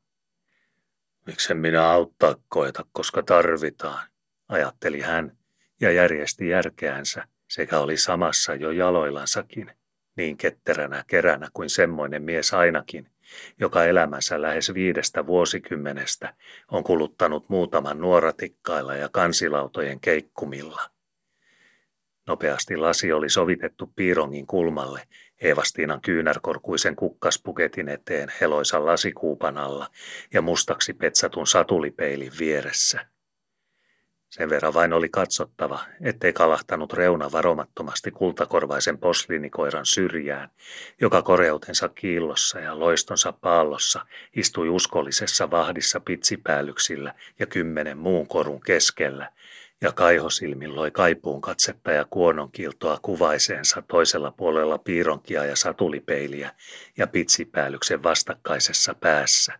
[1.26, 4.08] Miksen minä auttaa koeta, koska tarvitaan,
[4.48, 5.36] ajatteli hän
[5.80, 9.72] ja järjesti järkeänsä sekä oli samassa jo jaloillansakin,
[10.16, 13.10] niin ketteränä keränä kuin semmoinen mies ainakin,
[13.60, 16.34] joka elämänsä lähes viidestä vuosikymmenestä
[16.70, 20.91] on kuluttanut muutaman nuoratikkailla ja kansilautojen keikkumilla.
[22.26, 25.02] Nopeasti lasi oli sovitettu piirongin kulmalle,
[25.40, 29.88] Eevastiinan kyynärkorkuisen kukkaspuketin eteen heloisan lasikuupan alla
[30.32, 33.06] ja mustaksi petsatun satulipeilin vieressä.
[34.30, 40.50] Sen verran vain oli katsottava, ettei kalahtanut reuna varomattomasti kultakorvaisen posliinikoiran syrjään,
[41.00, 44.06] joka koreutensa kiillossa ja loistonsa paallossa
[44.36, 49.32] istui uskollisessa vahdissa pitsipäällyksillä ja kymmenen muun korun keskellä,
[49.82, 56.50] ja kaihosilmin loi kaipuun katsetta ja kuononkiltoa kuvaiseensa toisella puolella piironkia ja satulipeiliä
[56.98, 59.58] ja pitsipäällyksen vastakkaisessa päässä.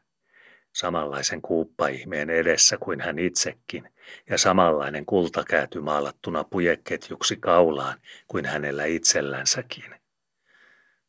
[0.73, 3.89] Samanlaisen kuuppaihmeen edessä kuin hän itsekin,
[4.31, 7.99] ja samanlainen kultakääty maalattuna pujeketjuksi kaulaan
[8.29, 9.95] kuin hänellä itsellänsäkin.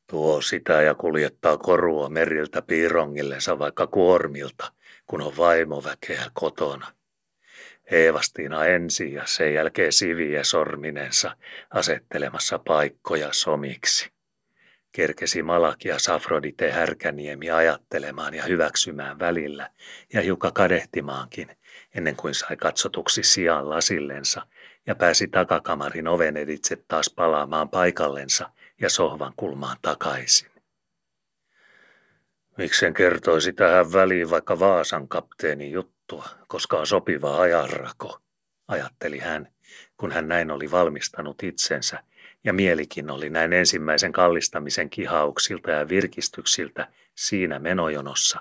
[0.09, 4.71] Tuo sitä ja kuljettaa korua meriltä piirongillensa vaikka kuormilta,
[5.07, 6.87] kun on vaimoväkeä kotona–
[7.91, 11.37] Eevastiina ensin ja sen jälkeen siviä sorminensa
[11.69, 14.13] asettelemassa paikkoja somiksi.
[14.91, 19.69] Kerkesi Malakia Safrodite Härkäniemi ajattelemaan ja hyväksymään välillä
[20.13, 21.57] ja hiukan kadehtimaankin,
[21.95, 24.47] ennen kuin sai katsotuksi sijaan lasillensa
[24.87, 28.49] ja pääsi takakamarin oven editse taas palaamaan paikallensa
[28.81, 30.49] ja sohvan kulmaan takaisin.
[32.57, 35.71] Miksen kertoisi tähän väliin vaikka Vaasan kapteeni
[36.03, 38.19] juttua, koska on sopiva ajanrako,
[38.67, 39.47] ajatteli hän,
[39.97, 42.03] kun hän näin oli valmistanut itsensä,
[42.43, 48.39] ja mielikin oli näin ensimmäisen kallistamisen kihauksilta ja virkistyksiltä siinä menojonossa,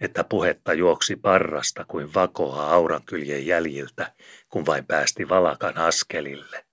[0.00, 4.12] että puhetta juoksi parrasta kuin vakoa aurankyljen jäljiltä,
[4.48, 6.64] kun vain päästi valakan askelille.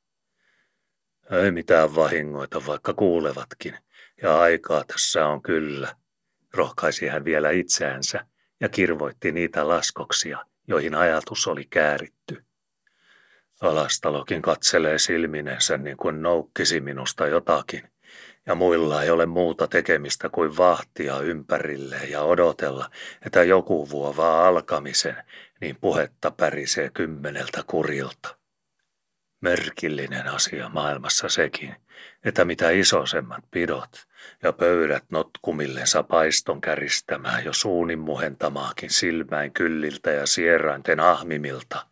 [1.32, 3.78] Ei mitään vahingoita, vaikka kuulevatkin,
[4.22, 5.96] ja aikaa tässä on kyllä,
[6.54, 8.31] rohkaisi hän vielä itseänsä
[8.62, 12.43] ja kirvoitti niitä laskoksia, joihin ajatus oli kääritty.
[13.62, 17.91] Alastalokin katselee silminensä niin kuin noukkisi minusta jotakin,
[18.45, 22.89] ja muilla ei ole muuta tekemistä kuin vahtia ympärille ja odotella,
[23.26, 25.16] että joku vuovaa alkamisen,
[25.62, 28.38] niin puhetta pärisee kymmeneltä kurilta.
[29.41, 31.76] Merkillinen asia maailmassa sekin,
[32.24, 34.11] että mitä isosemmat pidot
[34.44, 41.86] ja pöydät notkumillensa paiston käristämään jo suunin muhentamaakin silmäin kylliltä ja sierainten ahmimilta,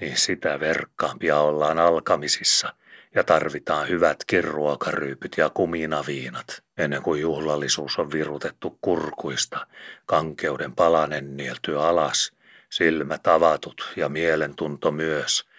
[0.00, 2.74] niin sitä verkkaampia ollaan alkamisissa
[3.14, 9.66] ja tarvitaan hyvätkin ruokaryypyt ja kuminaviinat, ennen kuin juhlallisuus on virutettu kurkuista,
[10.06, 12.32] kankeuden palanen nielty alas,
[12.70, 15.51] silmät avatut ja mielentunto myös,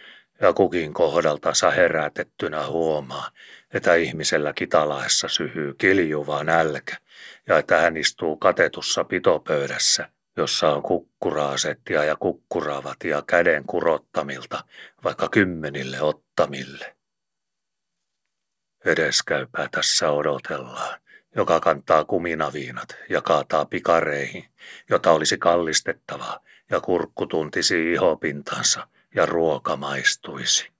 [0.43, 3.29] ja kukin kohdaltansa herätettynä huomaa,
[3.73, 6.97] että ihmisellä kitalaessa syhyy kiljuva nälkä
[7.47, 14.63] ja että hän istuu katetussa pitopöydässä, jossa on kukkuraasettia ja kukkuravatia käden kurottamilta,
[15.03, 16.95] vaikka kymmenille ottamille.
[18.85, 20.99] Edeskäypää tässä odotellaan,
[21.35, 24.45] joka kantaa kuminaviinat ja kaataa pikareihin,
[24.89, 26.39] jota olisi kallistettavaa
[26.71, 30.71] ja kurkku tuntisi ihopintansa ja ruoka maistuisi.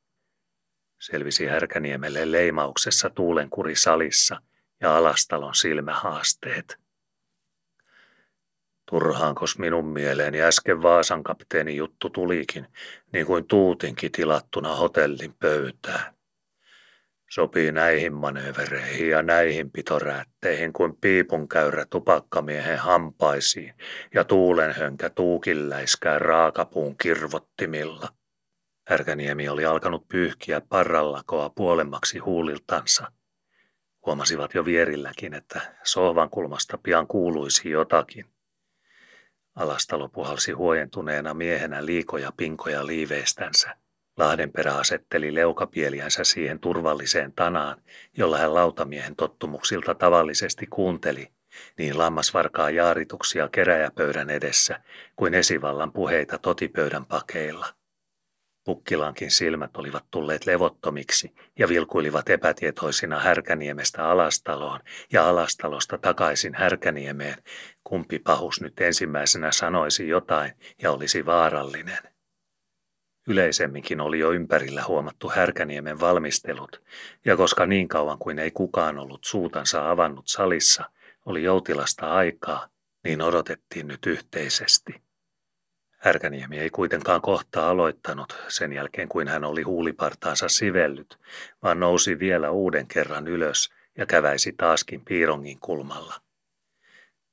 [1.00, 4.42] Selvisi Härkäniemelle leimauksessa tuulenkuri salissa
[4.82, 6.78] ja alastalon silmähaasteet.
[8.90, 12.68] Turhaankos minun mieleeni äsken Vaasan kapteeni juttu tulikin,
[13.14, 16.14] niin kuin tuutinkin tilattuna hotellin pöytään.
[17.30, 23.74] Sopii näihin manövereihin ja näihin pitoräätteihin kuin piipunkäyrä tupakkamiehen hampaisiin
[24.14, 28.10] ja tuulenhönkä tuukilläiskää raakapuun kirvottimilla.
[28.88, 33.12] Härkäniemi oli alkanut pyyhkiä parrallakoa puolemmaksi huuliltansa.
[34.06, 38.26] Huomasivat jo vierilläkin, että sohvan kulmasta pian kuuluisi jotakin.
[39.56, 43.76] Alastalo puhalsi huojentuneena miehenä liikoja pinkoja liiveistänsä.
[44.18, 47.82] Lahdenperä asetteli leukapieliänsä siihen turvalliseen tanaan,
[48.18, 51.32] jolla hän lautamiehen tottumuksilta tavallisesti kuunteli,
[51.78, 54.80] niin lammasvarkaa jaarituksia keräjäpöydän edessä
[55.16, 57.83] kuin esivallan puheita totipöydän pakeilla.
[58.64, 64.80] Pukkilankin silmät olivat tulleet levottomiksi ja vilkuilivat epätietoisina Härkäniemestä Alastaloon
[65.11, 67.43] ja Alastalosta takaisin Härkäniemeen,
[67.84, 71.97] kumpi pahus nyt ensimmäisenä sanoisi jotain ja olisi vaarallinen.
[73.28, 76.82] Yleisemminkin oli jo ympärillä huomattu Härkäniemen valmistelut,
[77.26, 80.84] ja koska niin kauan kuin ei kukaan ollut suutansa avannut salissa,
[81.26, 82.68] oli joutilasta aikaa,
[83.03, 85.03] niin odotettiin nyt yhteisesti.
[86.04, 91.20] Härkäniemi ei kuitenkaan kohta aloittanut sen jälkeen, kuin hän oli huulipartaansa sivellyt,
[91.64, 96.14] vaan nousi vielä uuden kerran ylös ja käväisi taaskin piirongin kulmalla.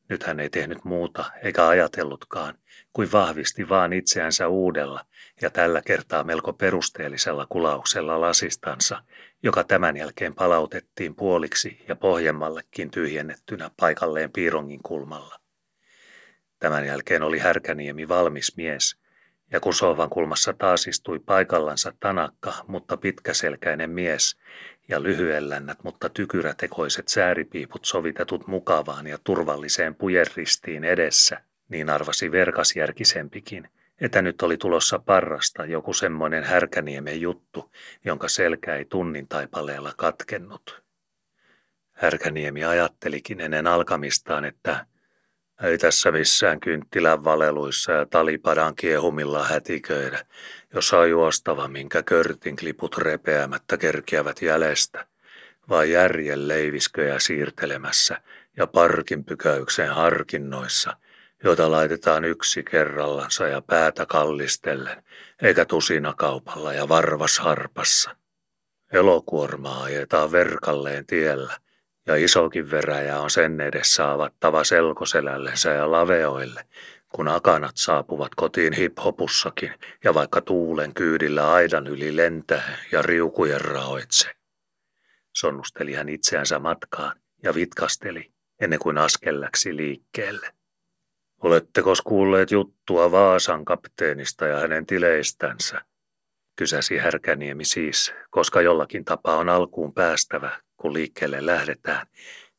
[0.08, 2.54] Nyt hän ei tehnyt muuta eikä ajatellutkaan,
[2.92, 5.04] kuin vahvisti vaan itseänsä uudella
[5.42, 9.02] ja tällä kertaa melko perusteellisella kulauksella lasistansa,
[9.42, 15.39] joka tämän jälkeen palautettiin puoliksi ja pohjemmallekin tyhjennettynä paikalleen piirongin kulmalla.
[16.60, 18.96] Tämän jälkeen oli Härkäniemi valmis mies,
[19.52, 24.36] ja kun sohvan kulmassa taas istui paikallansa tanakka, mutta pitkäselkäinen mies,
[24.88, 33.68] ja lyhyellännät, mutta tykyrätekoiset sääripiiput sovitetut mukavaan ja turvalliseen pujerristiin edessä, niin arvasi verkasjärkisempikin,
[34.00, 37.70] että nyt oli tulossa parrasta joku semmoinen härkäniemen juttu,
[38.04, 40.82] jonka selkä ei tunnin taipaleella katkennut.
[41.92, 44.86] Härkäniemi ajattelikin ennen alkamistaan, että
[45.62, 50.26] ei tässä missään kynttilän valeluissa ja talipadan kiehumilla hätiköidä,
[50.74, 55.06] jos on juostava, minkä körtin kliput repeämättä kerkiävät jäljestä,
[55.68, 58.22] vai järjen leivisköjä siirtelemässä
[58.56, 60.96] ja parkin pykäyksen harkinnoissa,
[61.44, 65.04] joita laitetaan yksi kerrallansa ja päätä kallistellen,
[65.42, 68.16] eikä tusina kaupalla ja varvas harpassa.
[68.92, 71.56] Elokuormaa ajetaan verkalleen tiellä–
[72.10, 76.64] ja isokin veräjä on sen edessä avattava selkoselällensä ja laveoille,
[77.08, 79.72] kun akanat saapuvat kotiin hiphopussakin
[80.04, 84.30] ja vaikka tuulen kyydillä aidan yli lentää ja riukujen raoitse.
[85.36, 90.52] Sonnusteli hän itseänsä matkaan ja vitkasteli ennen kuin askelläksi liikkeelle.
[91.42, 95.80] Oletteko kuulleet juttua Vaasan kapteenista ja hänen tileistänsä?
[96.56, 102.06] Kysäsi Härkäniemi siis, koska jollakin tapaa on alkuun päästävä, kun liikkeelle lähdetään,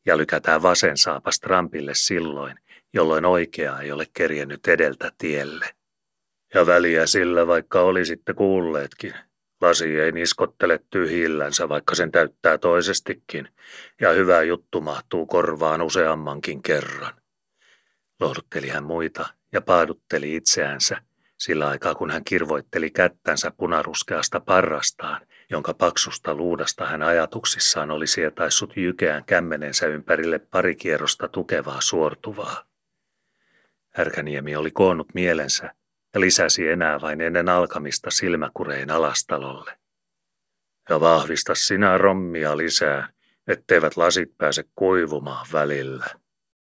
[0.05, 2.57] ja lykätään vasen saapas trampille silloin,
[2.93, 5.65] jolloin oikea ei ole kerjennyt edeltä tielle.
[6.53, 9.13] Ja väliä sillä, vaikka olisitte kuulleetkin.
[9.61, 13.47] Lasi ei niskottele tyhjillänsä, vaikka sen täyttää toisestikin,
[14.01, 17.13] ja hyvä juttu mahtuu korvaan useammankin kerran.
[18.19, 20.97] Lohdutteli hän muita ja paadutteli itseänsä,
[21.37, 25.21] sillä aikaa kun hän kirvoitteli kättänsä punaruskeasta parrastaan,
[25.51, 32.63] jonka paksusta luudasta hän ajatuksissaan oli sietaissut jykeään kämmenensä ympärille pari kierrosta tukevaa suortuvaa.
[33.89, 35.73] Härkäniemi oli koonnut mielensä
[36.13, 39.77] ja lisäsi enää vain ennen alkamista silmäkurein alastalolle.
[40.89, 43.09] Ja vahvista sinä rommia lisää,
[43.47, 46.20] etteivät lasit pääse kuivumaan välillä.